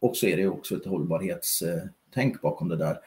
och 0.00 0.16
så 0.16 0.26
är 0.26 0.36
det 0.36 0.48
också 0.48 0.76
ett 0.76 0.86
hållbarhetstänk 0.86 2.40
bakom 2.42 2.68
det 2.68 2.76
där. 2.76 2.98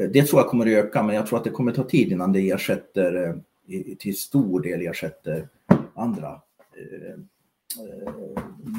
Eh, 0.00 0.08
det 0.12 0.22
tror 0.22 0.40
jag 0.40 0.48
kommer 0.48 0.66
att 0.66 0.84
öka, 0.84 1.02
men 1.02 1.14
jag 1.14 1.26
tror 1.26 1.38
att 1.38 1.44
det 1.44 1.50
kommer 1.50 1.70
att 1.70 1.76
ta 1.76 1.84
tid 1.84 2.12
innan 2.12 2.32
det 2.32 2.50
ersätter, 2.50 3.26
eh, 3.68 3.96
till 3.98 4.16
stor 4.16 4.60
del 4.60 4.86
ersätter 4.86 5.48
andra 5.94 6.40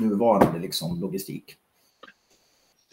nuvarande 0.01 0.59
liksom, 0.59 1.01
logistik. 1.01 1.55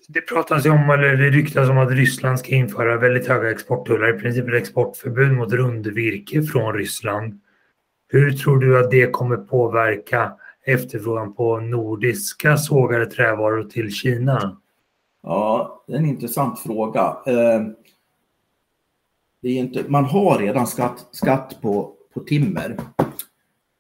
Det 0.09 0.21
pratas 0.21 0.67
ju 0.67 0.71
om, 0.71 0.91
eller 0.91 1.17
det 1.17 1.31
ryktas 1.31 1.69
om 1.69 1.79
att 1.79 1.91
Ryssland 1.91 2.39
ska 2.39 2.55
införa 2.55 2.99
väldigt 2.99 3.29
höga 3.29 3.51
exporttullar, 3.51 4.17
i 4.17 4.21
princip 4.21 4.49
ett 4.49 4.55
exportförbud 4.55 5.33
mot 5.33 5.53
rundvirke 5.53 6.43
från 6.43 6.75
Ryssland. 6.75 7.41
Hur 8.09 8.33
tror 8.33 8.59
du 8.59 8.79
att 8.79 8.91
det 8.91 9.11
kommer 9.11 9.37
påverka 9.37 10.33
efterfrågan 10.65 11.35
på 11.35 11.61
nordiska 11.61 12.57
sågade 12.57 13.07
trävaror 13.07 13.65
till 13.65 13.91
Kina? 13.91 14.61
Ja, 15.23 15.85
det 15.87 15.93
är 15.93 15.97
en 15.97 16.07
intressant 16.07 16.59
fråga. 16.59 17.17
Eh, 17.27 17.63
det 19.41 19.49
är 19.49 19.59
inte, 19.59 19.85
man 19.89 20.05
har 20.05 20.39
redan 20.39 20.67
skatt, 20.67 21.07
skatt 21.11 21.59
på, 21.63 21.93
på 22.15 22.21
timmer, 22.21 22.77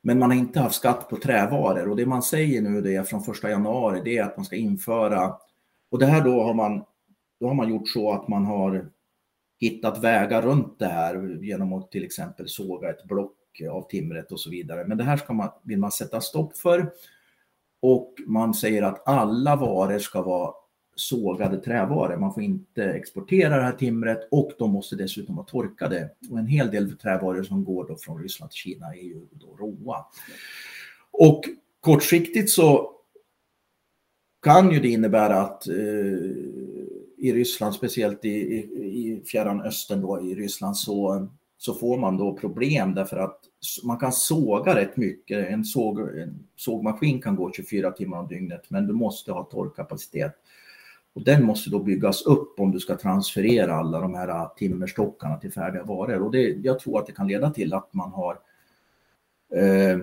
men 0.02 0.18
man 0.18 0.30
har 0.30 0.38
inte 0.38 0.60
haft 0.60 0.74
skatt 0.74 1.08
på 1.08 1.16
trävaror. 1.16 1.88
Och 1.88 1.96
det 1.96 2.06
man 2.06 2.22
säger 2.22 2.62
nu 2.62 2.80
det 2.80 2.96
är 2.96 3.02
från 3.02 3.20
1 3.20 3.42
januari, 3.42 4.00
det 4.04 4.18
är 4.18 4.24
att 4.24 4.36
man 4.36 4.46
ska 4.46 4.56
införa 4.56 5.34
och 5.94 6.00
det 6.00 6.06
här 6.06 6.24
då 6.24 6.42
har 6.42 6.54
man, 6.54 6.84
då 7.40 7.46
har 7.46 7.54
man 7.54 7.68
gjort 7.68 7.88
så 7.88 8.12
att 8.12 8.28
man 8.28 8.44
har 8.44 8.90
hittat 9.60 10.04
vägar 10.04 10.42
runt 10.42 10.78
det 10.78 10.86
här 10.86 11.38
genom 11.42 11.72
att 11.72 11.90
till 11.90 12.04
exempel 12.04 12.48
såga 12.48 12.90
ett 12.90 13.04
block 13.04 13.32
av 13.60 13.88
timret 13.88 14.32
och 14.32 14.40
så 14.40 14.50
vidare. 14.50 14.84
Men 14.86 14.98
det 14.98 15.04
här 15.04 15.16
ska 15.16 15.32
man, 15.32 15.50
vill 15.62 15.78
man 15.78 15.92
sätta 15.92 16.20
stopp 16.20 16.56
för. 16.56 16.92
Och 17.80 18.14
man 18.26 18.54
säger 18.54 18.82
att 18.82 19.08
alla 19.08 19.56
varor 19.56 19.98
ska 19.98 20.22
vara 20.22 20.54
sågade 20.96 21.56
trävaror. 21.60 22.16
Man 22.16 22.34
får 22.34 22.42
inte 22.42 22.84
exportera 22.84 23.56
det 23.56 23.62
här 23.62 23.72
timret 23.72 24.28
och 24.30 24.52
de 24.58 24.70
måste 24.70 24.96
dessutom 24.96 25.36
vara 25.36 25.46
torkade. 25.46 26.10
Och 26.30 26.38
en 26.38 26.46
hel 26.46 26.70
del 26.70 26.98
trävaror 26.98 27.42
som 27.42 27.64
går 27.64 27.88
då 27.88 27.96
från 27.96 28.22
Ryssland 28.22 28.50
till 28.50 28.58
Kina 28.58 28.86
är 28.86 29.02
ju 29.02 29.26
då 29.30 29.56
råa. 29.58 30.06
Och 31.10 31.44
kortsiktigt 31.80 32.50
så 32.50 32.90
kan 34.42 34.70
ju 34.70 34.80
det 34.80 34.88
innebära 34.88 35.40
att 35.40 35.68
eh, 35.68 35.74
i 37.18 37.32
Ryssland, 37.32 37.74
speciellt 37.74 38.24
i, 38.24 38.28
i, 38.28 38.58
i 38.58 39.22
fjärran 39.26 39.62
östern 39.62 40.00
då 40.00 40.20
i 40.20 40.34
Ryssland, 40.34 40.76
så, 40.76 41.28
så 41.58 41.74
får 41.74 41.98
man 41.98 42.16
då 42.16 42.36
problem 42.36 42.94
därför 42.94 43.16
att 43.16 43.40
man 43.84 43.98
kan 43.98 44.12
såga 44.12 44.74
rätt 44.74 44.96
mycket. 44.96 45.50
En, 45.50 45.64
såg, 45.64 46.00
en 46.00 46.46
sågmaskin 46.56 47.22
kan 47.22 47.36
gå 47.36 47.52
24 47.52 47.90
timmar 47.90 48.18
om 48.18 48.28
dygnet, 48.28 48.70
men 48.70 48.86
du 48.86 48.92
måste 48.92 49.32
ha 49.32 49.44
torkkapacitet. 49.44 50.34
Och 51.14 51.24
den 51.24 51.44
måste 51.44 51.70
då 51.70 51.78
byggas 51.78 52.22
upp 52.22 52.60
om 52.60 52.70
du 52.70 52.80
ska 52.80 52.96
transferera 52.96 53.74
alla 53.74 54.00
de 54.00 54.14
här 54.14 54.28
äh, 54.28 54.52
timmerstockarna 54.56 55.36
till 55.36 55.52
färdiga 55.52 55.84
varor. 55.84 56.22
Och 56.22 56.32
det, 56.32 56.48
jag 56.48 56.78
tror 56.78 56.98
att 56.98 57.06
det 57.06 57.12
kan 57.12 57.28
leda 57.28 57.50
till 57.50 57.74
att 57.74 57.94
man 57.94 58.12
har 58.12 58.38
eh, 59.54 59.98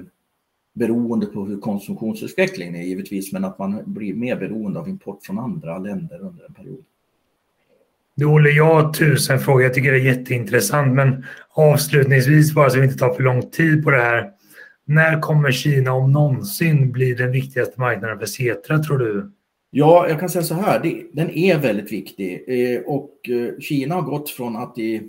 beroende 0.74 1.26
på 1.26 1.46
hur 1.46 1.60
konsumtionsutvecklingen 1.60 2.76
är 2.76 2.84
givetvis, 2.84 3.34
men 3.34 3.46
att 3.46 3.60
man 3.60 3.84
blir 3.86 4.14
mer 4.14 4.36
beroende 4.36 4.80
av 4.80 4.90
import 4.90 5.24
från 5.24 5.40
andra 5.40 5.78
länder 5.78 6.20
under 6.20 6.46
en 6.46 6.54
period. 6.54 6.86
Du 8.16 8.26
Olle, 8.26 8.50
jag 8.50 8.66
har 8.66 8.94
tusen 8.94 9.40
frågor. 9.40 9.64
Jag 9.64 9.74
tycker 9.74 9.92
det 9.92 9.98
är 9.98 10.16
jätteintressant, 10.16 10.96
men 10.96 11.26
avslutningsvis, 11.50 12.54
bara 12.54 12.70
så 12.70 12.80
vi 12.80 12.86
inte 12.86 12.98
tar 12.98 13.14
för 13.14 13.24
lång 13.24 13.50
tid 13.50 13.84
på 13.84 13.92
det 13.92 14.02
här. 14.02 14.32
När 14.86 15.20
kommer 15.20 15.52
Kina 15.52 15.94
om 15.94 16.12
någonsin 16.12 16.92
bli 16.92 17.14
den 17.14 17.32
viktigaste 17.32 17.80
marknaden 17.80 18.20
för 18.20 18.26
Cetra, 18.26 18.80
tror 18.80 18.98
du? 18.98 19.32
Ja, 19.70 20.10
jag 20.10 20.20
kan 20.20 20.30
säga 20.30 20.44
så 20.44 20.54
här, 20.54 20.80
det, 20.80 21.04
den 21.14 21.30
är 21.30 21.58
väldigt 21.58 21.92
viktig 21.92 22.44
eh, 22.48 22.82
och 22.82 23.30
eh, 23.30 23.60
Kina 23.60 23.96
har 23.96 24.02
gått 24.02 24.30
från 24.30 24.56
att 24.56 24.78
i 24.78 25.02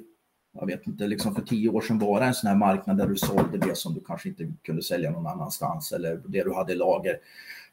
jag 0.54 0.66
vet 0.66 0.86
inte, 0.86 1.06
liksom 1.06 1.34
för 1.34 1.42
tio 1.42 1.68
år 1.68 1.80
sedan 1.80 1.98
vara 1.98 2.24
en 2.26 2.34
sån 2.34 2.48
här 2.48 2.56
marknad 2.56 2.96
där 2.96 3.06
du 3.06 3.16
sålde 3.16 3.58
det 3.58 3.76
som 3.76 3.94
du 3.94 4.00
kanske 4.06 4.28
inte 4.28 4.52
kunde 4.62 4.82
sälja 4.82 5.10
någon 5.10 5.26
annanstans 5.26 5.92
eller 5.92 6.20
det 6.26 6.42
du 6.42 6.52
hade 6.52 6.72
i 6.72 6.76
lager 6.76 7.16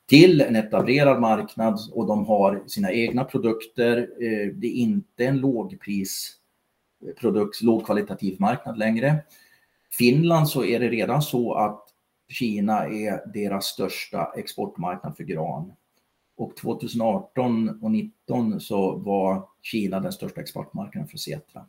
till 0.10 0.42
en 0.42 0.56
etablerad 0.56 1.22
marknad 1.22 1.80
och 1.92 2.08
de 2.08 2.26
har 2.26 2.64
sina 2.68 2.92
egna 2.92 3.24
produkter. 3.24 3.98
Eh, 3.98 4.48
det 4.54 4.68
är 4.68 4.74
inte 4.74 5.26
en 5.26 5.38
lågprisprodukt, 5.38 7.62
lågkvalitativ 7.62 8.36
marknad 8.40 8.78
längre. 8.78 9.24
Finland 9.92 10.50
så 10.50 10.66
är 10.66 10.80
det 10.80 10.90
redan 10.90 11.22
så 11.22 11.54
att 11.54 11.86
Kina 12.30 12.86
är 12.86 13.32
deras 13.34 13.66
största 13.66 14.32
exportmarknad 14.38 15.18
för 15.18 15.24
gran. 15.24 15.74
Och 16.38 16.56
2018 16.56 17.70
och 17.70 17.80
2019 17.80 18.60
så 18.60 18.96
var 18.96 19.48
Kina 19.62 20.00
den 20.00 20.12
största 20.12 20.42
exportmarknaden 20.42 21.08
för 21.08 21.18
Setra 21.18 21.66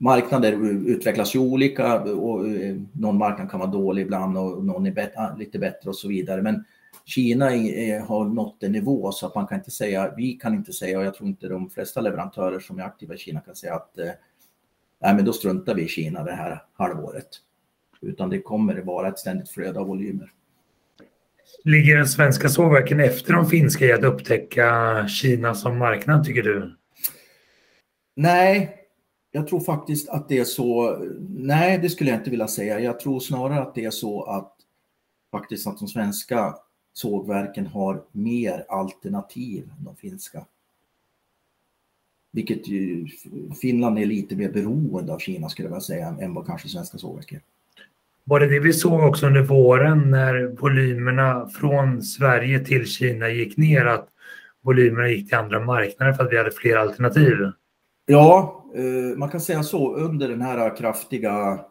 marknader 0.00 0.52
utvecklas 0.86 1.34
ju 1.34 1.38
olika 1.38 2.00
och 2.00 2.46
eh, 2.46 2.76
någon 2.92 3.18
marknad 3.18 3.50
kan 3.50 3.60
vara 3.60 3.70
dålig 3.70 4.02
ibland 4.02 4.38
och 4.38 4.64
någon 4.64 4.86
är 4.86 4.90
bet 4.90 5.12
ah, 5.16 5.36
lite 5.36 5.58
bättre 5.58 5.88
och 5.88 5.96
så 5.96 6.08
vidare. 6.08 6.42
Men 6.42 6.64
Kina 7.04 7.54
är, 7.54 8.00
har 8.00 8.24
nått 8.24 8.62
en 8.62 8.72
nivå 8.72 9.12
så 9.12 9.26
att 9.26 9.34
man 9.34 9.46
kan 9.46 9.58
inte 9.58 9.70
säga, 9.70 10.14
vi 10.16 10.32
kan 10.32 10.54
inte 10.54 10.72
säga 10.72 10.98
och 10.98 11.04
jag 11.04 11.14
tror 11.14 11.28
inte 11.28 11.48
de 11.48 11.70
flesta 11.70 12.00
leverantörer 12.00 12.60
som 12.60 12.78
är 12.78 12.82
aktiva 12.82 13.14
i 13.14 13.18
Kina 13.18 13.40
kan 13.40 13.54
säga 13.54 13.74
att 13.74 13.98
eh, 13.98 14.10
nej 15.02 15.14
men 15.14 15.24
då 15.24 15.32
struntar 15.32 15.74
vi 15.74 15.82
i 15.82 15.88
Kina 15.88 16.24
det 16.24 16.32
här 16.32 16.62
halvåret. 16.72 17.28
Utan 18.02 18.30
det 18.30 18.40
kommer 18.40 18.78
att 18.78 18.86
vara 18.86 19.08
ett 19.08 19.18
ständigt 19.18 19.50
flöde 19.50 19.80
av 19.80 19.86
volymer. 19.86 20.32
Ligger 21.64 21.96
den 21.96 22.08
svenska 22.08 22.48
sågverken 22.48 23.00
efter 23.00 23.32
de 23.32 23.46
finska 23.46 23.84
i 23.84 23.92
att 23.92 24.04
upptäcka 24.04 25.08
Kina 25.08 25.54
som 25.54 25.78
marknad 25.78 26.24
tycker 26.24 26.42
du? 26.42 26.76
Nej, 28.16 28.79
jag 29.32 29.48
tror 29.48 29.60
faktiskt 29.60 30.08
att 30.08 30.28
det 30.28 30.38
är 30.38 30.44
så. 30.44 30.98
Nej, 31.28 31.78
det 31.78 31.90
skulle 31.90 32.10
jag 32.10 32.20
inte 32.20 32.30
vilja 32.30 32.48
säga. 32.48 32.80
Jag 32.80 33.00
tror 33.00 33.20
snarare 33.20 33.60
att 33.60 33.74
det 33.74 33.84
är 33.84 33.90
så 33.90 34.22
att 34.22 34.52
faktiskt 35.30 35.66
att 35.66 35.78
de 35.78 35.88
svenska 35.88 36.54
sågverken 36.92 37.66
har 37.66 38.02
mer 38.12 38.64
alternativ 38.68 39.70
än 39.78 39.84
de 39.84 39.96
finska. 39.96 40.44
Vilket 42.32 42.68
ju, 42.68 43.06
Finland 43.60 43.98
är 43.98 44.06
lite 44.06 44.36
mer 44.36 44.52
beroende 44.52 45.12
av 45.12 45.18
Kina 45.18 45.48
skulle 45.48 45.66
jag 45.66 45.70
vilja 45.70 45.80
säga 45.80 46.16
än 46.20 46.34
vad 46.34 46.46
kanske 46.46 46.68
svenska 46.68 46.98
sågverk 46.98 47.32
är. 47.32 47.40
Var 48.24 48.40
det 48.40 48.46
det 48.46 48.60
vi 48.60 48.72
såg 48.72 49.00
också 49.00 49.26
under 49.26 49.42
våren 49.42 50.10
när 50.10 50.56
volymerna 50.60 51.48
från 51.48 52.02
Sverige 52.02 52.64
till 52.64 52.86
Kina 52.86 53.28
gick 53.28 53.56
ner? 53.56 53.84
Att 53.86 54.08
volymerna 54.60 55.08
gick 55.08 55.28
till 55.28 55.38
andra 55.38 55.60
marknader 55.60 56.12
för 56.12 56.24
att 56.24 56.32
vi 56.32 56.36
hade 56.36 56.50
fler 56.50 56.76
alternativ. 56.76 57.36
Ja, 58.10 58.64
eh, 58.74 59.16
man 59.18 59.28
kan 59.28 59.40
säga 59.40 59.62
så. 59.62 59.94
Under 59.94 60.28
den 60.28 60.40
här 60.40 60.76
kraftiga 60.76 61.64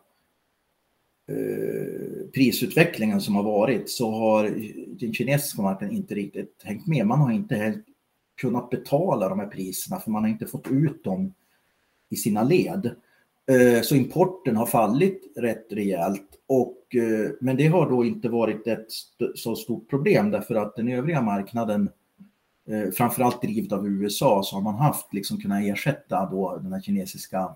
eh, 1.27 2.27
prisutvecklingen 2.33 3.21
som 3.21 3.35
har 3.35 3.43
varit 3.43 3.89
så 3.89 4.11
har 4.11 4.43
den 4.99 5.13
kinesiska 5.13 5.61
marknaden 5.61 5.95
inte 5.95 6.15
riktigt 6.15 6.61
hängt 6.63 6.87
med. 6.87 7.07
Man 7.07 7.19
har 7.19 7.31
inte 7.31 7.79
kunnat 8.37 8.69
betala 8.69 9.29
de 9.29 9.39
här 9.39 9.47
priserna 9.47 9.99
för 9.99 10.11
man 10.11 10.23
har 10.23 10.29
inte 10.29 10.47
fått 10.47 10.67
ut 10.67 11.03
dem 11.03 11.33
i 12.09 12.15
sina 12.15 12.43
led. 12.43 12.91
Eh, 13.47 13.81
så 13.81 13.95
importen 13.95 14.55
har 14.55 14.65
fallit 14.65 15.33
rätt 15.35 15.67
rejält. 15.69 16.29
Och, 16.47 16.95
men 17.39 17.57
det 17.57 17.67
har 17.67 17.89
då 17.89 18.05
inte 18.05 18.29
varit 18.29 18.67
ett 18.67 18.87
så 19.35 19.55
stort 19.55 19.89
problem 19.89 20.31
därför 20.31 20.55
att 20.55 20.75
den 20.75 20.89
övriga 20.89 21.21
marknaden 21.21 21.89
eh, 22.69 22.91
framförallt 22.91 23.41
drivet 23.41 23.71
av 23.71 23.87
USA 23.87 24.43
så 24.43 24.55
har 24.55 24.61
man 24.61 24.75
haft 24.75 25.13
liksom 25.13 25.37
kunnat 25.37 25.63
ersätta 25.63 26.25
då 26.31 26.57
den 26.57 26.73
här 26.73 26.81
kinesiska 26.81 27.55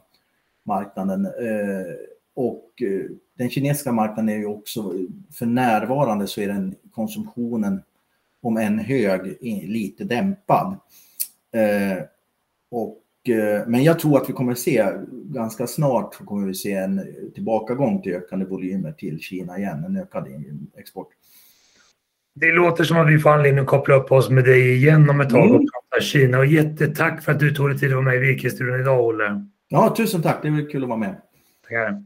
marknaden. 0.64 1.26
Eh, 1.26 1.94
och 2.36 2.82
eh, 2.82 3.10
den 3.38 3.50
kinesiska 3.50 3.92
marknaden 3.92 4.30
är 4.30 4.38
ju 4.38 4.46
också, 4.46 4.94
för 5.32 5.46
närvarande 5.46 6.28
så 6.28 6.42
är 6.42 6.48
den 6.48 6.76
konsumtionen, 6.92 7.82
om 8.42 8.58
än 8.58 8.80
hög, 8.80 9.38
lite 9.68 10.04
dämpad. 10.04 10.78
Eh, 11.52 12.04
och, 12.72 13.30
eh, 13.30 13.68
men 13.68 13.84
jag 13.84 14.00
tror 14.00 14.18
att 14.18 14.30
vi 14.30 14.34
kommer 14.34 14.52
att 14.52 14.60
se, 14.60 14.88
ganska 15.12 15.68
snart 15.68 16.26
kommer 16.26 16.48
vi 16.48 16.54
se 16.54 16.74
en 16.74 17.02
tillbakagång 17.34 18.02
till 18.02 18.14
ökande 18.14 18.46
volymer 18.46 18.92
till 18.92 19.20
Kina 19.20 19.58
igen, 19.58 19.84
en 19.84 19.98
ökad 19.98 20.28
export. 20.78 21.08
Det 22.36 22.52
låter 22.52 22.84
som 22.84 22.98
att 22.98 23.08
vi 23.08 23.20
får 23.20 23.30
anledning 23.30 23.62
att 23.62 23.68
koppla 23.70 23.96
upp 23.96 24.12
oss 24.12 24.30
med 24.30 24.44
dig 24.44 24.74
igen 24.76 25.10
om 25.10 25.22
ett 25.22 25.30
tag 25.30 25.42
och 25.42 25.56
mm. 25.56 25.68
prata 25.90 26.04
Kina. 26.04 26.38
Och 26.38 26.46
jättetack 26.46 27.24
för 27.24 27.32
att 27.32 27.40
du 27.40 27.56
tog 27.56 27.70
dig 27.70 27.80
tid 27.80 27.90
att 27.90 27.96
vara 27.96 28.06
med 28.06 28.16
i 28.16 28.20
Virkesstudion 28.20 28.80
idag, 28.80 29.06
Olle. 29.06 29.46
Ja, 29.68 29.94
tusen 29.98 30.22
tack. 30.22 30.40
Det 30.42 30.50
var 30.50 30.72
kul 30.72 30.84
att 30.84 30.90
vara 30.90 31.00
med. 31.00 31.16
Tackar. 31.64 31.88
Mm. 31.88 32.04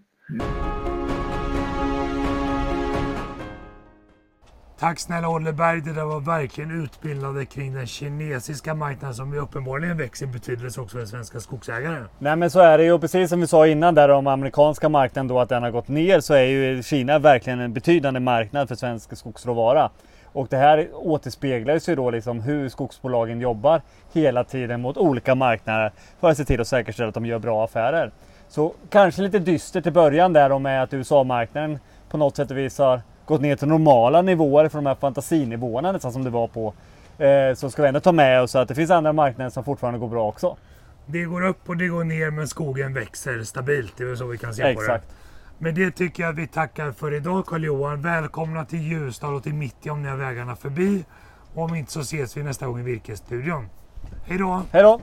Tack 4.79 4.99
snälla 4.99 5.29
Olle 5.29 5.53
Berg. 5.53 5.81
Det 5.81 5.93
där 5.93 6.05
var 6.05 6.19
verkligen 6.19 6.83
utbildande 6.83 7.45
kring 7.45 7.73
den 7.73 7.87
kinesiska 7.87 8.73
marknaden 8.73 9.15
som 9.15 9.33
ju 9.33 9.39
uppenbarligen 9.39 9.97
växer 9.97 10.25
i 10.25 10.29
betydelse 10.29 10.81
också 10.81 10.97
för 10.97 11.05
svenska 11.05 11.39
skogsägare. 11.39 12.03
Nej 12.19 12.35
men 12.35 12.49
så 12.49 12.59
är 12.59 12.77
det 12.77 12.83
ju. 12.83 12.99
Precis 12.99 13.29
som 13.29 13.41
vi 13.41 13.47
sa 13.47 13.67
innan 13.67 13.95
där 13.95 14.09
om 14.09 14.27
amerikanska 14.27 14.89
marknaden 14.89 15.27
då 15.27 15.39
att 15.39 15.49
den 15.49 15.63
har 15.63 15.71
gått 15.71 15.87
ner 15.87 16.19
så 16.19 16.33
är 16.33 16.43
ju 16.43 16.83
Kina 16.83 17.19
verkligen 17.19 17.59
en 17.59 17.73
betydande 17.73 18.19
marknad 18.19 18.67
för 18.67 18.75
svensk 18.75 19.17
skogsråvara. 19.17 19.89
Och 20.37 20.47
det 20.49 20.57
här 20.57 20.87
återspeglar 20.93 21.79
sig 21.79 21.95
då 21.95 22.11
liksom 22.11 22.41
hur 22.41 22.69
skogsbolagen 22.69 23.41
jobbar 23.41 23.81
hela 24.13 24.43
tiden 24.43 24.81
mot 24.81 24.97
olika 24.97 25.35
marknader 25.35 25.91
för 26.19 26.29
att 26.29 26.37
se 26.37 26.45
till 26.45 26.61
att 26.61 26.67
säkerställa 26.67 27.07
att 27.09 27.13
de 27.13 27.25
gör 27.25 27.39
bra 27.39 27.63
affärer. 27.63 28.11
Så 28.49 28.73
kanske 28.89 29.21
lite 29.21 29.39
dystert 29.39 29.85
i 29.87 29.91
början 29.91 30.33
där 30.33 30.59
med 30.59 30.83
att 30.83 30.93
USA-marknaden 30.93 31.79
på 32.09 32.17
något 32.17 32.35
sätt 32.35 32.51
och 32.51 32.57
vis 32.57 32.77
har 32.77 33.01
gått 33.25 33.41
ner 33.41 33.55
till 33.55 33.67
normala 33.67 34.21
nivåer 34.21 34.69
från 34.69 34.83
de 34.83 34.87
här 34.87 34.95
fantasinivåerna 34.95 35.91
nästan 35.91 36.13
som 36.13 36.23
det 36.23 36.29
var 36.29 36.47
på. 36.47 36.73
Eh, 37.23 37.53
så 37.55 37.69
ska 37.69 37.81
vi 37.81 37.87
ändå 37.87 37.99
ta 37.99 38.11
med 38.11 38.41
oss 38.41 38.55
att 38.55 38.67
det 38.67 38.75
finns 38.75 38.91
andra 38.91 39.13
marknader 39.13 39.49
som 39.49 39.63
fortfarande 39.63 39.99
går 39.99 40.07
bra 40.07 40.27
också. 40.27 40.57
Det 41.05 41.23
går 41.23 41.45
upp 41.45 41.69
och 41.69 41.77
det 41.77 41.87
går 41.87 42.03
ner 42.03 42.31
men 42.31 42.47
skogen 42.47 42.93
växer 42.93 43.43
stabilt. 43.43 43.93
Det 43.97 44.03
är 44.03 44.15
så 44.15 44.27
vi 44.27 44.37
kan 44.37 44.53
se 44.53 44.63
Exakt. 44.63 44.87
på 44.87 45.13
det. 45.13 45.16
Men 45.59 45.75
det 45.75 45.91
tycker 45.91 46.23
jag 46.23 46.33
vi 46.33 46.47
tackar 46.47 46.91
för 46.91 47.13
idag 47.13 47.45
Karl-Johan. 47.45 48.01
Välkomna 48.01 48.65
till 48.65 48.81
Ljusdal 48.81 49.33
och 49.35 49.43
till 49.43 49.53
Mitti 49.53 49.89
om 49.89 50.01
ni 50.01 50.09
har 50.09 50.17
vägarna 50.17 50.55
förbi. 50.55 51.05
Och 51.53 51.63
om 51.63 51.75
inte 51.75 51.91
så 51.91 51.99
ses 51.99 52.37
vi 52.37 52.43
nästa 52.43 52.67
gång 52.67 52.79
i 52.79 52.83
Virkesstudion. 52.83 53.69
Hej 54.25 54.37
då! 54.37 54.61
Hej 54.71 54.83
då! 54.83 55.01